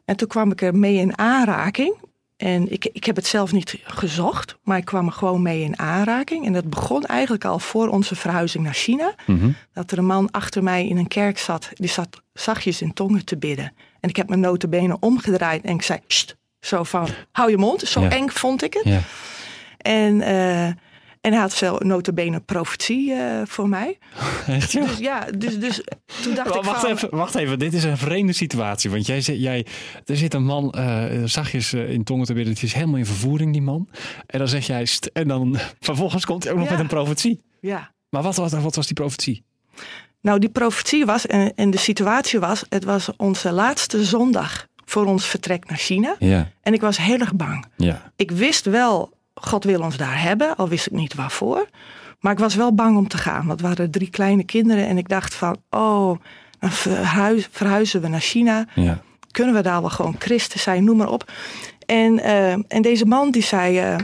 en 0.06 0.16
toen 0.16 0.28
kwam 0.28 0.52
ik 0.52 0.62
er 0.62 0.76
mee 0.76 0.96
in 0.96 1.18
aanraking. 1.18 1.96
En 2.38 2.72
ik, 2.72 2.86
ik 2.86 3.04
heb 3.04 3.16
het 3.16 3.28
zelf 3.28 3.52
niet 3.52 3.80
gezocht, 3.84 4.58
maar 4.64 4.78
ik 4.78 4.86
kwam 4.86 5.06
er 5.06 5.12
gewoon 5.12 5.42
mee 5.42 5.62
in 5.62 5.80
aanraking. 5.80 6.46
En 6.46 6.54
dat 6.54 6.70
begon 6.70 7.06
eigenlijk 7.06 7.46
al 7.46 7.60
voor 7.60 7.88
onze 7.88 8.16
verhuizing 8.16 8.64
naar 8.64 8.74
China. 8.74 9.14
Mm 9.26 9.40
-hmm. 9.40 9.56
Dat 9.74 9.92
er 9.92 9.98
een 9.98 10.06
man 10.06 10.32
achter 10.32 10.64
mij 10.64 10.88
in 10.88 10.98
een 10.98 11.08
kerk 11.08 11.38
zat, 11.38 11.70
die 11.74 11.90
zat 11.90 12.22
zachtjes 12.34 12.82
in 12.82 12.94
tongen 12.94 13.26
te 13.26 13.38
bidden. 13.38 13.74
En 14.00 14.10
ik 14.10 14.16
heb 14.16 14.30
mijn 14.30 14.40
notenbenen 14.40 15.02
omgedraaid 15.02 15.64
en 15.64 15.74
ik 15.74 15.82
zei, 15.82 16.00
Sst! 16.08 16.38
zo 16.60 16.84
van, 16.84 17.08
hou 17.32 17.50
je 17.50 17.58
mond. 17.58 17.82
Zo 17.82 18.02
ja. 18.02 18.10
eng 18.10 18.30
vond 18.30 18.64
ik 18.64 18.74
het. 18.74 18.84
Ja. 18.84 19.02
En, 19.78 20.16
uh, 20.16 20.72
En 21.24 21.32
hij 21.32 21.42
had 21.42 21.54
zo 21.54 21.78
notabene 21.78 22.40
profetie 22.40 23.10
uh, 23.12 23.42
voor 23.46 23.70
mij. 23.70 23.98
Echt 24.48 24.72
ja? 24.72 24.86
Dus 24.86 24.98
ja, 24.98 25.26
dus, 25.38 25.60
dus 25.60 25.82
toen 26.24 26.36
dacht 26.36 26.56
ik 26.56 26.64
wacht 26.64 26.82
van... 26.82 26.90
Even, 26.90 27.16
wacht 27.16 27.36
even, 27.36 27.60
dit 27.60 27.74
is 27.74 27.84
een 27.84 27.98
vreemde 27.98 28.34
situatie. 28.34 28.90
Want 28.90 29.06
jij, 29.06 29.20
jij 29.20 29.66
er 30.06 30.18
zit 30.18 30.34
een 30.34 30.44
man, 30.44 30.74
uh, 30.78 31.06
zachtjes 31.26 31.74
uh, 31.74 31.90
in 31.90 32.04
tongen 32.04 32.26
te 32.26 32.34
bidden. 32.34 32.54
Het 32.54 32.64
is 32.64 32.74
helemaal 32.74 32.98
in 32.98 33.06
vervoering, 33.06 33.52
die 33.54 33.62
man. 33.62 33.90
En 34.26 34.40
dan 34.40 34.48
zeg 34.48 34.66
jij... 34.68 34.88
En 35.14 35.28
dan 35.28 35.58
vervolgens 35.80 36.26
komt 36.26 36.44
hij 36.44 36.52
ook 36.52 36.58
nog 36.60 36.68
Ja. 36.68 36.74
met 36.74 36.82
een 36.82 36.88
profetie. 36.88 37.42
Ja. 37.62 37.92
Maar 38.10 38.22
wat, 38.22 38.36
wat, 38.36 38.52
wat 38.52 38.76
was 38.76 38.86
die 38.86 38.96
profetie? 38.96 39.46
Nou, 40.22 40.40
die 40.40 40.50
profetie 40.50 41.06
was, 41.06 41.28
en, 41.28 41.54
en 41.56 41.72
de 41.72 41.78
situatie 41.78 42.40
was... 42.40 42.64
het 42.70 42.84
was 42.84 43.10
onze 43.18 43.52
laatste 43.52 44.04
zondag 44.06 44.68
voor 44.86 45.06
ons 45.06 45.26
vertrek 45.26 45.70
naar 45.70 45.78
China. 45.78 46.16
Ja, 46.20 46.52
En 46.62 46.74
ik 46.74 46.82
was 46.82 46.98
heel 46.98 47.20
erg 47.20 47.34
bang. 47.36 47.66
ja. 47.78 48.12
Ik 48.16 48.32
wist 48.32 48.66
wel, 48.66 49.14
God 49.34 49.64
wil 49.64 49.82
ons 49.82 49.98
daar 49.98 50.22
hebben, 50.22 50.56
al 50.56 50.68
wist 50.68 50.86
ik 50.86 50.92
niet 50.92 51.14
waarvoor. 51.14 51.70
Maar 52.20 52.32
ik 52.32 52.40
was 52.40 52.56
wel 52.56 52.74
bang 52.74 52.98
om 52.98 53.08
te 53.08 53.18
gaan, 53.18 53.48
want 53.48 53.62
we 53.62 53.68
hadden 53.68 53.92
drie 53.92 54.10
kleine 54.10 54.44
kinderen. 54.44 54.88
En 54.88 54.98
ik 54.98 55.10
dacht 55.10 55.34
van, 55.34 55.58
oh, 55.70 56.18
dan 56.60 56.72
verhuis- 56.72 57.48
verhuizen 57.52 58.02
we 58.02 58.08
naar 58.08 58.20
China. 58.22 58.66
ja. 58.76 59.02
Kunnen 59.32 59.56
we 59.56 59.62
daar 59.62 59.82
wel 59.82 59.90
gewoon 59.90 60.16
christen 60.20 60.60
zijn, 60.60 60.84
noem 60.84 60.98
maar 60.98 61.10
op. 61.10 61.32
En, 61.86 62.20
eh, 62.20 62.52
en 62.52 62.82
deze 62.82 63.06
man 63.06 63.32
die 63.32 63.44
zei, 63.44 63.80
eh, 63.80 63.96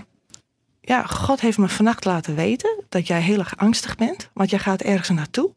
ja, 0.82 1.04
God 1.04 1.42
heeft 1.42 1.58
me 1.58 1.68
vannacht 1.70 2.06
laten 2.06 2.36
weten 2.36 2.84
dat 2.90 3.08
jij 3.08 3.22
heel 3.22 3.40
erg 3.40 3.58
angstig 3.58 3.96
bent. 3.96 4.30
Want 4.34 4.50
jij 4.50 4.60
gaat 4.60 4.82
ergens 4.82 5.10
naartoe. 5.10 5.54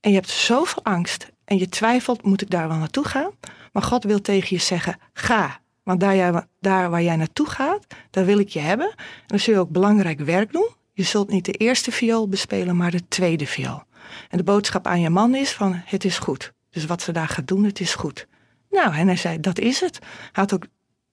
En 0.00 0.10
je 0.10 0.16
hebt 0.16 0.28
zoveel 0.28 0.84
angst. 0.84 1.28
En 1.44 1.58
je 1.58 1.68
twijfelt, 1.68 2.22
moet 2.22 2.42
ik 2.42 2.50
daar 2.50 2.68
wel 2.68 2.76
naartoe 2.76 3.04
gaan? 3.04 3.30
Maar 3.72 3.82
God 3.82 4.04
wil 4.04 4.20
tegen 4.20 4.56
je 4.56 4.62
zeggen, 4.62 4.98
ga. 5.12 5.59
Want 5.82 6.00
daar, 6.00 6.16
jij, 6.16 6.46
daar 6.60 6.90
waar 6.90 7.02
jij 7.02 7.16
naartoe 7.16 7.48
gaat, 7.48 7.86
daar 8.10 8.24
wil 8.24 8.38
ik 8.38 8.48
je 8.48 8.60
hebben. 8.60 8.90
En 8.96 9.24
dan 9.26 9.38
zul 9.38 9.54
je 9.54 9.60
ook 9.60 9.70
belangrijk 9.70 10.20
werk 10.20 10.52
doen. 10.52 10.68
Je 10.92 11.02
zult 11.02 11.30
niet 11.30 11.44
de 11.44 11.52
eerste 11.52 11.92
viool 11.92 12.28
bespelen, 12.28 12.76
maar 12.76 12.90
de 12.90 13.08
tweede 13.08 13.46
viool. 13.46 13.82
En 14.28 14.36
de 14.36 14.44
boodschap 14.44 14.86
aan 14.86 15.00
je 15.00 15.10
man 15.10 15.34
is 15.34 15.52
van, 15.52 15.82
het 15.84 16.04
is 16.04 16.18
goed. 16.18 16.52
Dus 16.70 16.86
wat 16.86 17.02
ze 17.02 17.12
daar 17.12 17.28
gaat 17.28 17.46
doen, 17.48 17.64
het 17.64 17.80
is 17.80 17.94
goed. 17.94 18.26
Nou, 18.70 18.94
en 18.94 19.06
hij 19.06 19.16
zei, 19.16 19.40
dat 19.40 19.58
is 19.58 19.80
het. 19.80 19.98
Hij 20.00 20.30
had 20.32 20.54
ook 20.54 20.66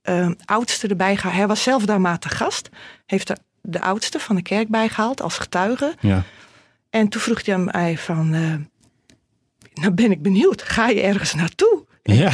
uh, 0.10 0.30
oudste 0.46 0.88
erbij 0.88 1.16
gehaald. 1.16 1.36
Hij 1.38 1.48
was 1.48 1.64
zelf 1.64 1.86
daar 1.86 2.02
maar 2.02 2.20
te 2.20 2.30
gast. 2.30 2.70
Heeft 3.06 3.30
er 3.30 3.38
de 3.62 3.82
oudste 3.82 4.20
van 4.20 4.36
de 4.36 4.42
kerk 4.42 4.68
bijgehaald 4.68 5.22
als 5.22 5.38
getuige. 5.38 5.96
ja. 6.00 6.24
En 6.90 7.08
toen 7.08 7.22
vroeg 7.22 7.46
hij 7.46 7.58
mij 7.58 7.98
van, 7.98 8.34
uh, 8.34 8.56
nou 9.74 9.92
ben 9.92 10.12
ik 10.12 10.22
benieuwd, 10.22 10.62
ga 10.62 10.88
je 10.88 11.02
ergens 11.02 11.34
naartoe? 11.34 11.86
Ja, 12.04 12.32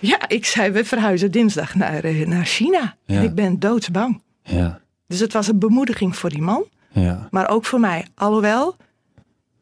Ja, 0.00 0.28
ik 0.28 0.44
zei, 0.46 0.70
we 0.70 0.84
verhuizen 0.84 1.30
dinsdag 1.30 1.74
naar, 1.74 2.04
uh, 2.04 2.26
naar 2.26 2.44
China. 2.44 2.96
Ja. 3.04 3.16
En 3.16 3.22
ik 3.22 3.34
ben 3.34 3.58
doodsbang. 3.58 4.22
ja, 4.42 4.80
Dus 5.06 5.20
het 5.20 5.32
was 5.32 5.48
een 5.48 5.58
bemoediging 5.58 6.16
voor 6.16 6.30
die 6.30 6.42
man, 6.42 6.64
ja. 6.90 7.28
maar 7.30 7.48
ook 7.48 7.64
voor 7.64 7.80
mij. 7.80 8.06
Alhoewel, 8.14 8.76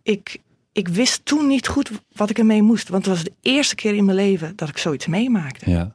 ik, 0.03 0.39
ik 0.73 0.89
wist 0.89 1.25
toen 1.25 1.47
niet 1.47 1.69
goed 1.69 1.91
wat 2.13 2.31
ik 2.31 2.39
ermee 2.39 2.63
moest. 2.63 2.89
Want 2.89 3.05
het 3.07 3.15
was 3.15 3.25
de 3.25 3.33
eerste 3.41 3.75
keer 3.75 3.95
in 3.95 4.05
mijn 4.05 4.17
leven 4.17 4.53
dat 4.57 4.69
ik 4.69 4.79
zoiets 4.79 5.07
meemaakte. 5.07 5.71
ja. 5.71 5.95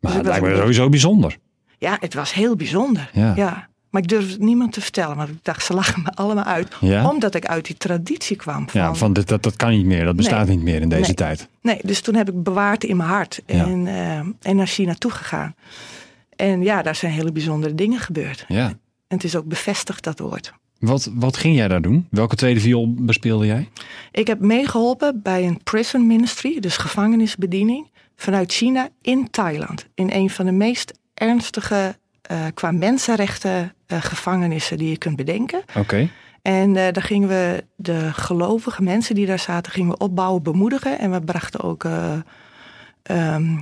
Maar 0.00 0.10
Dus 0.10 0.10
het 0.10 0.20
ik 0.20 0.26
was 0.32 0.40
lijkt 0.40 0.54
me 0.56 0.60
sowieso 0.60 0.88
bijzonder. 0.88 1.38
Ja, 1.78 1.96
het 2.00 2.14
was 2.14 2.32
heel 2.34 2.56
bijzonder. 2.56 3.10
Ja. 3.12 3.68
Maar 3.92 4.02
ik 4.02 4.08
durfde 4.08 4.32
het 4.32 4.40
niemand 4.40 4.72
te 4.72 4.80
vertellen, 4.80 5.16
want 5.16 5.28
ik 5.28 5.38
dacht, 5.42 5.64
ze 5.64 5.74
lachen 5.74 6.02
me 6.02 6.10
allemaal 6.14 6.44
uit. 6.44 6.68
Ja? 6.80 7.08
Omdat 7.10 7.34
ik 7.34 7.46
uit 7.46 7.66
die 7.66 7.76
traditie 7.76 8.36
kwam. 8.36 8.68
Van, 8.70 8.80
Ja, 8.80 8.94
van 8.94 9.12
dit, 9.12 9.28
dat, 9.28 9.42
dat 9.42 9.56
kan 9.56 9.70
niet 9.70 9.86
meer. 9.86 10.04
Dat 10.04 10.16
bestaat 10.16 10.46
Nee. 10.46 10.56
niet 10.56 10.64
meer 10.64 10.80
in 10.80 10.88
deze 10.88 11.02
Nee. 11.02 11.14
tijd. 11.14 11.48
Nee, 11.62 11.78
dus 11.82 12.00
toen 12.00 12.14
heb 12.14 12.28
ik 12.28 12.42
bewaard 12.42 12.84
in 12.84 12.96
mijn 12.96 13.08
hart 13.08 13.40
Ja. 13.46 13.64
en, 13.66 13.86
eh, 13.86 14.18
en 14.18 14.56
naar 14.56 14.66
China 14.66 14.94
toegegaan. 14.94 15.54
En 16.36 16.62
ja, 16.62 16.82
daar 16.82 16.94
zijn 16.94 17.12
hele 17.12 17.32
bijzondere 17.32 17.74
dingen 17.74 17.98
gebeurd. 17.98 18.44
Ja. 18.48 18.66
En 18.68 18.76
het 19.18 19.24
is 19.24 19.36
ook 19.36 19.44
bevestigd, 19.46 20.04
dat 20.04 20.18
woord. 20.18 20.52
Wat, 20.78 21.10
wat 21.14 21.36
ging 21.36 21.56
jij 21.56 21.68
daar 21.68 21.82
doen? 21.82 22.06
Welke 22.10 22.36
tweede 22.36 22.60
viool 22.60 22.94
bespeelde 22.98 23.46
jij? 23.46 23.68
Ik 24.10 24.26
heb 24.26 24.40
meegeholpen 24.40 25.22
bij 25.22 25.46
een 25.46 25.60
prison 25.62 26.06
ministry, 26.06 26.60
dus 26.60 26.76
gevangenisbediening, 26.76 27.90
vanuit 28.16 28.52
China 28.52 28.88
in 29.02 29.30
Thailand. 29.30 29.86
In 29.94 30.10
een 30.12 30.30
van 30.30 30.44
de 30.46 30.52
meest 30.52 30.92
ernstige 31.14 31.96
eh, 32.22 32.38
qua 32.54 32.70
mensenrechten 32.70 33.74
gevangenissen 34.00 34.78
die 34.78 34.88
je 34.90 34.96
kunt 34.98 35.16
bedenken. 35.16 35.62
Oké. 35.78 36.08
En 36.42 36.76
eh, 36.76 36.92
daar 36.92 37.02
gingen 37.02 37.28
we 37.28 37.64
de 37.76 38.12
gelovige 38.12 38.82
mensen 38.82 39.14
die 39.14 39.26
daar 39.26 39.38
zaten, 39.38 39.72
gingen 39.72 39.90
we 39.90 39.98
opbouwen, 39.98 40.42
bemoedigen. 40.42 40.98
En 40.98 41.10
we 41.10 41.20
brachten 41.20 41.60
ook 41.60 41.84
eh, 41.84 42.12
ehm, 43.02 43.58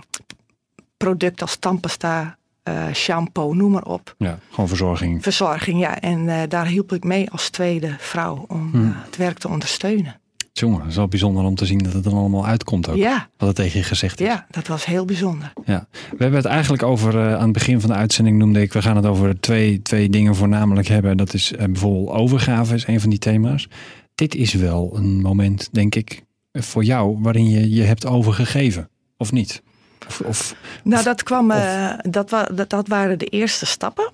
producten 0.96 1.46
als 1.46 1.56
tandpasta, 1.56 2.36
eh, 2.62 2.92
shampoo, 2.92 3.54
noem 3.54 3.70
maar 3.70 3.84
op. 3.84 4.14
Ja, 4.18 4.38
gewoon 4.50 4.68
verzorging. 4.68 5.22
Verzorging, 5.22 5.80
ja. 5.80 6.00
En 6.00 6.28
eh, 6.28 6.48
daar 6.48 6.66
hielp 6.66 6.92
ik 6.92 7.04
mee 7.04 7.30
als 7.30 7.50
tweede 7.50 7.94
vrouw 7.98 8.44
om 8.48 8.68
Hmm. 8.72 8.90
eh, 8.90 9.04
het 9.04 9.16
werk 9.16 9.38
te 9.38 9.48
ondersteunen. 9.48 10.19
Jongen, 10.52 10.80
het 10.80 10.90
is 10.90 10.96
wel 10.96 11.08
bijzonder 11.08 11.44
om 11.44 11.54
te 11.54 11.66
zien 11.66 11.78
dat 11.78 11.92
het 11.92 12.04
dan 12.04 12.12
allemaal 12.12 12.46
uitkomt 12.46 12.88
ook. 12.88 12.96
Ja, 12.96 13.28
Wat 13.36 13.48
het 13.48 13.56
tegen 13.56 13.78
je 13.78 13.84
gezegd 13.84 14.20
is. 14.20 14.26
ja, 14.26 14.46
dat 14.50 14.66
was 14.66 14.84
heel 14.84 15.04
bijzonder. 15.04 15.52
Ja. 15.64 15.86
We 15.92 16.16
hebben 16.18 16.38
het 16.40 16.44
eigenlijk 16.48 16.82
over, 16.82 17.18
eh, 17.18 17.34
aan 17.34 17.42
het 17.42 17.52
begin 17.52 17.80
van 17.80 17.90
de 17.90 17.96
uitzending 17.96 18.38
noemde 18.38 18.60
ik, 18.60 18.72
we 18.72 18.82
gaan 18.82 18.96
het 18.96 19.06
over 19.06 19.40
twee, 19.40 19.82
twee 19.82 20.08
dingen 20.10 20.34
voornamelijk 20.34 20.88
hebben. 20.88 21.16
Dat 21.16 21.34
is 21.34 21.52
eh, 21.52 21.64
bijvoorbeeld 21.66 22.08
overgave 22.16 22.74
is 22.74 22.86
een 22.86 23.00
van 23.00 23.10
die 23.10 23.18
thema's. 23.18 23.68
Dit 24.14 24.34
is 24.34 24.54
wel 24.54 24.96
een 24.96 25.20
moment, 25.20 25.68
denk 25.72 25.94
ik, 25.94 26.22
voor 26.52 26.84
jou 26.84 27.16
waarin 27.20 27.48
je 27.48 27.70
je 27.70 27.82
hebt 27.82 28.06
overgegeven. 28.06 28.88
Of 29.16 29.32
niet? 29.32 29.62
Of, 30.06 30.20
of 30.20 30.54
Nou, 30.84 31.04
dat 31.04 31.22
kwam, 31.22 31.50
eh, 31.50 31.92
dat, 32.02 32.30
wa 32.30 32.44
dat, 32.44 32.70
dat 32.70 32.88
waren 32.88 33.18
de 33.18 33.26
eerste 33.26 33.66
stappen. 33.66 34.10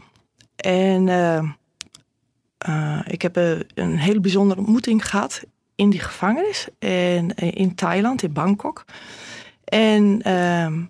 En 0.56 1.08
ik 3.06 3.22
heb 3.22 3.36
een 3.74 3.98
hele 3.98 4.20
bijzondere 4.20 4.60
ontmoeting 4.60 5.08
gehad 5.08 5.42
in 5.76 5.90
die 5.90 6.00
gevangenis. 6.00 6.68
En, 6.78 7.34
eh, 7.34 7.50
in 7.52 7.74
Thailand, 7.74 8.22
in 8.22 8.32
Bangkok. 8.32 8.84
En 9.64 10.22
ehm 10.22 10.82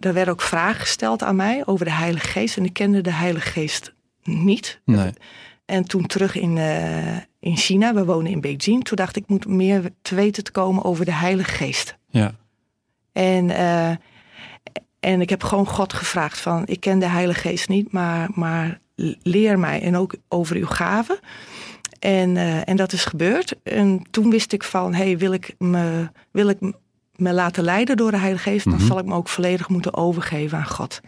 er 0.00 0.12
werden 0.12 0.32
ook 0.32 0.40
vragen 0.40 0.80
gesteld 0.80 1.22
aan 1.22 1.36
mij 1.36 1.66
over 1.66 1.84
de 1.84 1.92
Heilige 1.92 2.28
Geest. 2.28 2.56
En 2.56 2.64
ik 2.64 2.72
kende 2.72 3.00
de 3.00 3.12
Heilige 3.12 3.50
Geest 3.50 3.94
niet. 4.22 4.80
nee. 4.84 5.12
En 5.64 5.84
toen 5.84 6.06
terug 6.06 6.34
in, 6.34 6.58
eh, 6.58 7.16
in 7.40 7.56
China, 7.56 7.94
we 7.94 8.04
wonen 8.04 8.30
in 8.30 8.40
Beijing. 8.40 8.84
Toen 8.84 8.96
dacht 8.96 9.16
ik, 9.16 9.22
ik 9.22 9.28
moet 9.28 9.46
meer 9.46 9.90
te 10.02 10.14
weten 10.14 10.44
te 10.44 10.50
komen 10.50 10.84
over 10.84 11.04
de 11.04 11.12
Heilige 11.12 11.50
Geest. 11.50 11.96
Ja. 12.08 12.34
En, 13.12 13.50
eh, 13.50 13.90
en 15.00 15.20
ik 15.20 15.30
heb 15.30 15.42
gewoon 15.42 15.66
God 15.66 15.92
gevraagd 15.92 16.38
van, 16.38 16.62
ik 16.66 16.80
ken 16.80 16.98
de 16.98 17.06
Heilige 17.06 17.40
Geest 17.40 17.68
niet, 17.68 17.92
maar, 17.92 18.28
maar 18.34 18.80
leer 19.22 19.58
mij 19.58 19.82
en 19.82 19.96
ook 19.96 20.14
over 20.28 20.56
uw 20.56 20.66
gaven. 20.66 21.18
En, 22.00 22.36
eh, 22.36 22.68
en 22.68 22.76
dat 22.76 22.92
is 22.92 23.04
gebeurd. 23.04 23.54
En 23.62 24.02
toen 24.10 24.30
wist 24.30 24.52
ik 24.52 24.62
van, 24.64 24.94
hey, 24.94 25.18
wil 25.18 25.32
ik 25.32 25.54
me, 25.58 26.08
wil 26.30 26.48
ik 26.48 26.58
me 27.16 27.32
laten 27.32 27.64
leiden 27.64 27.96
door 27.96 28.10
de 28.10 28.16
Heilige 28.18 28.50
Geest, 28.50 28.66
Mhm. 28.66 28.76
dan 28.78 28.86
zal 28.86 28.98
ik 28.98 29.04
me 29.04 29.14
ook 29.14 29.28
volledig 29.28 29.68
moeten 29.68 29.94
overgeven 29.94 30.58
aan 30.58 30.66
God. 30.68 31.00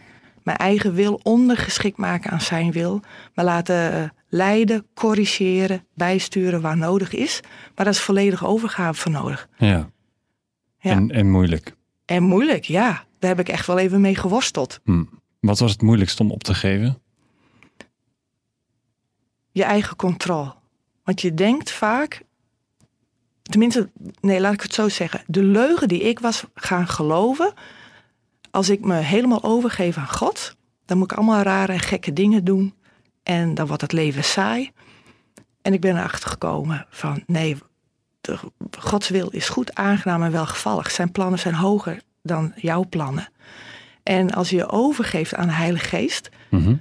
Mijn 0.43 0.57
eigen 0.57 0.93
wil 0.93 1.19
ondergeschikt 1.23 1.97
maken 1.97 2.31
aan 2.31 2.41
zijn 2.41 2.71
wil. 2.71 3.01
Me 3.35 3.43
laten 3.43 3.93
eh, 3.93 4.09
leiden, 4.29 4.85
corrigeren, 4.93 5.85
bijsturen 5.95 6.61
waar 6.61 6.77
nodig 6.77 7.13
is. 7.13 7.39
Maar 7.75 7.85
daar 7.85 7.93
is 7.93 7.99
volledige 8.01 8.45
overgave 8.45 9.01
voor 9.01 9.11
nodig. 9.11 9.47
ja. 9.57 9.89
Ja. 10.79 10.91
En, 10.91 11.11
en 11.11 11.29
moeilijk. 11.31 11.75
En 12.05 12.23
moeilijk, 12.23 12.63
ja. 12.63 13.03
Daar 13.19 13.29
heb 13.29 13.39
ik 13.39 13.49
echt 13.49 13.67
wel 13.67 13.77
even 13.77 14.01
mee 14.01 14.15
geworsteld. 14.15 14.79
Hm. 14.83 15.03
Wat 15.39 15.59
was 15.59 15.71
het 15.71 15.81
moeilijkst 15.81 16.19
om 16.19 16.31
op 16.31 16.43
te 16.43 16.53
geven? 16.53 17.01
Je 19.51 19.63
eigen 19.63 19.95
controle. 19.95 20.53
Want 21.03 21.21
je 21.21 21.33
denkt 21.33 21.71
vaak, 21.71 22.21
tenminste, 23.41 23.89
nee, 24.21 24.39
laat 24.39 24.53
ik 24.53 24.61
het 24.61 24.73
zo 24.73 24.89
zeggen. 24.89 25.23
De 25.27 25.43
leugen 25.43 25.87
die 25.87 26.01
ik 26.01 26.19
was 26.19 26.43
gaan 26.53 26.87
geloven, 26.87 27.53
als 28.51 28.69
ik 28.69 28.85
me 28.85 28.95
helemaal 28.95 29.43
overgeef 29.43 29.97
aan 29.97 30.09
God, 30.09 30.55
dan 30.85 30.97
moet 30.97 31.11
ik 31.11 31.17
allemaal 31.17 31.41
rare 31.41 31.71
en 31.71 31.79
gekke 31.79 32.13
dingen 32.13 32.43
doen. 32.43 32.73
En 33.23 33.53
dan 33.53 33.67
wordt 33.67 33.81
het 33.81 33.91
leven 33.91 34.23
saai. 34.23 34.71
En 35.61 35.73
ik 35.73 35.81
ben 35.81 35.97
erachter 35.97 36.29
gekomen 36.29 36.85
van, 36.89 37.23
nee, 37.25 37.57
de, 38.21 38.37
Gods 38.79 39.09
wil 39.09 39.29
is 39.29 39.49
goed, 39.49 39.75
aangenaam 39.75 40.23
en 40.23 40.31
welgevallig. 40.31 40.91
Zijn 40.91 41.11
plannen 41.11 41.39
zijn 41.39 41.53
hoger 41.53 42.01
dan 42.21 42.53
jouw 42.55 42.85
plannen. 42.89 43.29
En 44.03 44.31
als 44.31 44.49
je 44.49 44.55
je 44.55 44.69
overgeeft 44.69 45.35
aan 45.35 45.47
de 45.47 45.53
Heilige 45.53 45.85
Geest, 45.87 46.29
Mhm. 46.49 46.75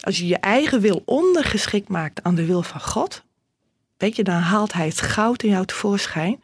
als 0.00 0.18
je 0.18 0.26
je 0.26 0.36
eigen 0.38 0.80
wil 0.80 1.02
ondergeschikt 1.04 1.88
maakt 1.88 2.22
aan 2.22 2.34
de 2.34 2.44
wil 2.46 2.62
van 2.62 2.80
God, 2.80 3.24
weet 3.96 4.16
je, 4.16 4.24
dan 4.24 4.34
haalt 4.40 4.72
hij 4.72 4.86
het 4.86 5.00
goud 5.00 5.42
in 5.42 5.50
jou 5.50 5.66
tevoorschijn. 5.66 6.40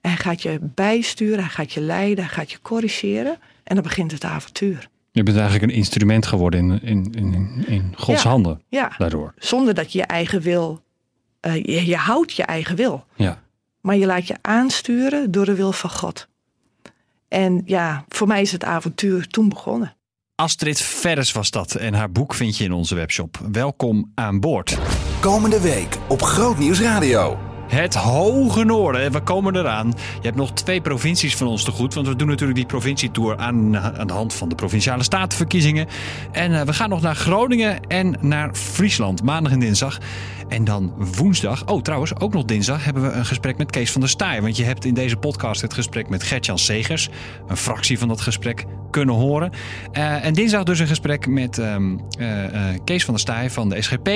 En 0.00 0.10
hij 0.10 0.16
gaat 0.16 0.42
je 0.42 0.58
bijsturen, 0.60 1.38
hij 1.38 1.48
gaat 1.48 1.72
je 1.72 1.80
leiden, 1.80 2.24
hij 2.24 2.34
gaat 2.34 2.50
je 2.50 2.58
corrigeren. 2.62 3.38
En 3.64 3.74
dan 3.74 3.84
begint 3.84 4.12
het 4.12 4.24
avontuur. 4.24 4.88
Je 5.10 5.22
bent 5.22 5.36
eigenlijk 5.36 5.70
een 5.72 5.78
instrument 5.78 6.26
geworden 6.26 6.60
in, 6.70 6.82
in, 6.82 7.12
in, 7.14 7.64
in 7.66 7.92
Gods 7.96 8.22
Ja. 8.22 8.28
handen 8.28 8.62
Ja, 8.68 8.92
daardoor. 8.98 9.34
zonder 9.38 9.74
dat 9.74 9.92
je 9.92 9.98
je 9.98 10.04
eigen 10.04 10.40
wil, 10.40 10.82
eh, 11.40 11.54
je, 11.54 11.86
je 11.86 11.96
houdt 11.96 12.32
je 12.32 12.42
eigen 12.42 12.76
wil. 12.76 13.04
Ja. 13.14 13.42
Maar 13.80 13.96
je 13.96 14.06
laat 14.06 14.26
je 14.26 14.36
aansturen 14.40 15.30
door 15.30 15.44
de 15.44 15.54
wil 15.54 15.72
van 15.72 15.90
God. 15.90 16.28
En 17.28 17.62
ja, 17.64 18.04
voor 18.08 18.26
mij 18.26 18.40
is 18.40 18.52
het 18.52 18.64
avontuur 18.64 19.26
toen 19.28 19.48
begonnen. 19.48 19.96
Astrid 20.34 20.80
Verres 20.80 21.32
was 21.32 21.50
dat 21.50 21.74
en 21.74 21.94
haar 21.94 22.10
boek 22.12 22.34
vind 22.34 22.56
je 22.56 22.64
in 22.64 22.72
onze 22.72 22.94
webshop. 22.94 23.38
Welkom 23.52 24.12
aan 24.14 24.40
boord. 24.40 24.78
Komende 25.24 25.60
week 25.60 25.98
op 26.08 26.22
Groot 26.22 26.58
Nieuws 26.58 26.80
Radio. 26.80 27.38
Het 27.66 27.94
hoge 27.94 28.64
noorden, 28.64 29.12
we 29.12 29.20
komen 29.20 29.56
eraan. 29.56 29.86
Je 29.96 30.22
hebt 30.22 30.36
nog 30.36 30.52
twee 30.52 30.80
provincies 30.80 31.36
van 31.36 31.46
ons 31.46 31.64
te 31.64 31.70
goed. 31.70 31.94
Want 31.94 32.06
we 32.06 32.16
doen 32.16 32.28
natuurlijk 32.28 32.58
die 32.58 32.66
provincietour 32.66 33.36
aan, 33.36 33.78
aan 33.78 34.06
de 34.06 34.12
hand 34.12 34.34
van 34.34 34.48
de 34.48 34.54
provinciale 34.54 35.02
statenverkiezingen. 35.02 35.86
En 36.32 36.50
uh, 36.50 36.60
we 36.60 36.72
gaan 36.72 36.88
nog 36.88 37.00
naar 37.00 37.14
Groningen 37.14 37.80
en 37.86 38.16
naar 38.20 38.54
Friesland. 38.54 39.22
Maandag 39.22 39.52
en 39.52 39.60
dinsdag. 39.60 39.98
En 40.48 40.64
dan 40.64 40.92
woensdag, 41.16 41.66
oh 41.66 41.82
trouwens, 41.82 42.20
ook 42.20 42.32
nog 42.32 42.44
dinsdag, 42.44 42.84
hebben 42.84 43.02
we 43.02 43.08
een 43.08 43.24
gesprek 43.24 43.56
met 43.56 43.70
Kees 43.70 43.92
van 43.92 44.00
der 44.00 44.10
Staaij. 44.10 44.42
Want 44.42 44.56
je 44.56 44.64
hebt 44.64 44.84
in 44.84 44.94
deze 44.94 45.16
podcast 45.16 45.60
het 45.60 45.74
gesprek 45.74 46.08
met 46.08 46.22
Gertjan 46.22 46.58
Segers, 46.58 47.08
een 47.48 47.56
fractie 47.56 47.98
van 47.98 48.08
dat 48.08 48.20
gesprek, 48.20 48.64
kunnen 48.90 49.14
horen. 49.14 49.52
Uh, 49.92 50.24
en 50.24 50.34
dinsdag 50.34 50.62
dus 50.62 50.78
een 50.78 50.86
gesprek 50.86 51.26
met 51.26 51.58
um, 51.58 52.00
uh, 52.18 52.28
Kees 52.84 53.04
van 53.04 53.14
der 53.14 53.22
Staaij 53.22 53.50
van 53.50 53.68
de 53.68 53.82
SGP. 53.82 54.08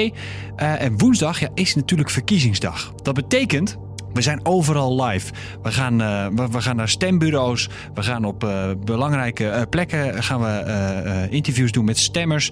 en 0.56 0.98
woensdag 0.98 1.40
ja, 1.40 1.48
is 1.54 1.74
natuurlijk 1.74 2.10
verkiezingsdag. 2.10 2.92
Dat 3.02 3.14
betekent 3.14 3.78
we 4.12 4.22
zijn 4.22 4.40
overal 4.42 5.04
live. 5.04 5.32
We 5.62 5.72
gaan, 5.72 6.02
uh, 6.02 6.26
we, 6.50 6.60
gaan 6.60 6.76
naar 6.76 6.88
stembureaus. 6.88 7.68
We 7.94 8.02
gaan 8.02 8.24
op 8.24 8.44
uh, 8.44 8.70
belangrijke 8.84 9.44
uh, 9.44 9.60
plekken 9.70 10.22
gaan 10.22 10.40
we, 10.40 11.26
interviews 11.30 11.72
doen 11.72 11.84
met 11.84 11.98
stemmers. 11.98 12.50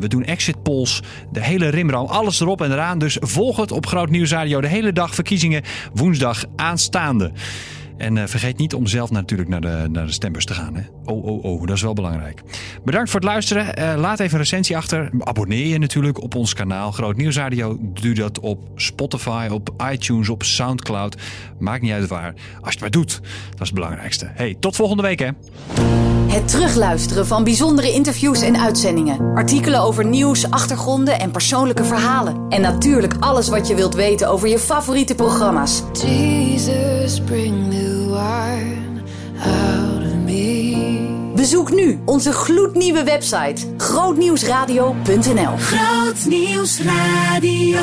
we 0.00 0.08
doen 0.08 0.24
exit 0.24 0.62
polls. 0.62 1.02
De 1.32 1.42
hele 1.42 1.68
rimram. 1.68 2.06
Alles 2.06 2.40
erop 2.40 2.60
en 2.62 2.72
eraan. 2.72 2.98
Dus 2.98 3.16
volg 3.20 3.56
het 3.56 3.72
op 3.72 3.86
Groot 3.86 4.10
Nieuws 4.10 4.30
Radio. 4.30 4.60
De 4.60 4.68
hele 4.68 4.92
dag 4.92 5.14
verkiezingen. 5.14 5.62
Woensdag 5.92 6.44
aanstaande. 6.56 7.32
En 7.98 8.16
uh, 8.16 8.22
vergeet 8.26 8.58
niet 8.58 8.74
om 8.74 8.86
zelf 8.86 9.10
natuurlijk 9.10 9.48
naar 9.48 9.60
de, 9.60 9.86
naar 9.90 10.06
de 10.06 10.12
stembus 10.12 10.44
te 10.44 10.54
gaan. 10.54 10.74
Hè? 10.74 10.82
Oh, 11.04 11.24
oh, 11.24 11.44
oh, 11.44 11.66
dat 11.66 11.76
is 11.76 11.82
wel 11.82 11.92
belangrijk. 11.92 12.42
Bedankt 12.84 13.10
voor 13.10 13.20
het 13.20 13.28
luisteren. 13.28 13.78
Uh, 13.78 13.94
laat 13.96 14.20
even 14.20 14.32
een 14.32 14.40
recensie 14.40 14.76
achter. 14.76 15.10
Abonneer 15.18 15.66
je 15.66 15.78
natuurlijk 15.78 16.22
op 16.22 16.34
ons 16.34 16.54
kanaal 16.54 16.92
Groot 16.92 17.16
Nieuws 17.16 17.36
Radio. 17.36 17.78
Doe 17.80 18.14
dat 18.14 18.40
op 18.40 18.68
Spotify, 18.74 19.48
op 19.52 19.70
iTunes, 19.90 20.28
op 20.28 20.42
Soundcloud. 20.42 21.16
Maakt 21.58 21.82
niet 21.82 21.92
uit 21.92 22.08
waar. 22.08 22.34
Als 22.34 22.34
je 22.60 22.70
het 22.70 22.80
maar 22.80 22.90
doet, 22.90 23.20
dat 23.50 23.60
is 23.60 23.66
het 23.66 23.74
belangrijkste. 23.74 24.30
Hey, 24.34 24.56
tot 24.60 24.76
volgende 24.76 25.02
week 25.02 25.18
hè. 25.18 25.28
Het 26.28 26.48
terugluisteren 26.48 27.26
van 27.26 27.44
bijzondere 27.44 27.92
interviews 27.92 28.42
en 28.42 28.60
uitzendingen. 28.60 29.34
Artikelen 29.34 29.80
over 29.80 30.06
nieuws, 30.06 30.50
achtergronden 30.50 31.20
en 31.20 31.30
persoonlijke 31.30 31.84
verhalen. 31.84 32.36
En 32.48 32.60
natuurlijk 32.60 33.14
alles 33.20 33.48
wat 33.48 33.68
je 33.68 33.74
wilt 33.74 33.94
weten 33.94 34.28
over 34.28 34.48
je 34.48 34.58
favoriete 34.58 35.14
programma's. 35.14 35.82
Jesus, 35.92 37.20
bring 37.20 37.68
Bezoek 41.34 41.70
nu 41.70 41.98
onze 42.04 42.32
gloednieuwe 42.32 43.04
website 43.04 43.66
grootnieuwsradio.nl. 43.76 45.56
Grootnieuwsradio. 45.56 47.78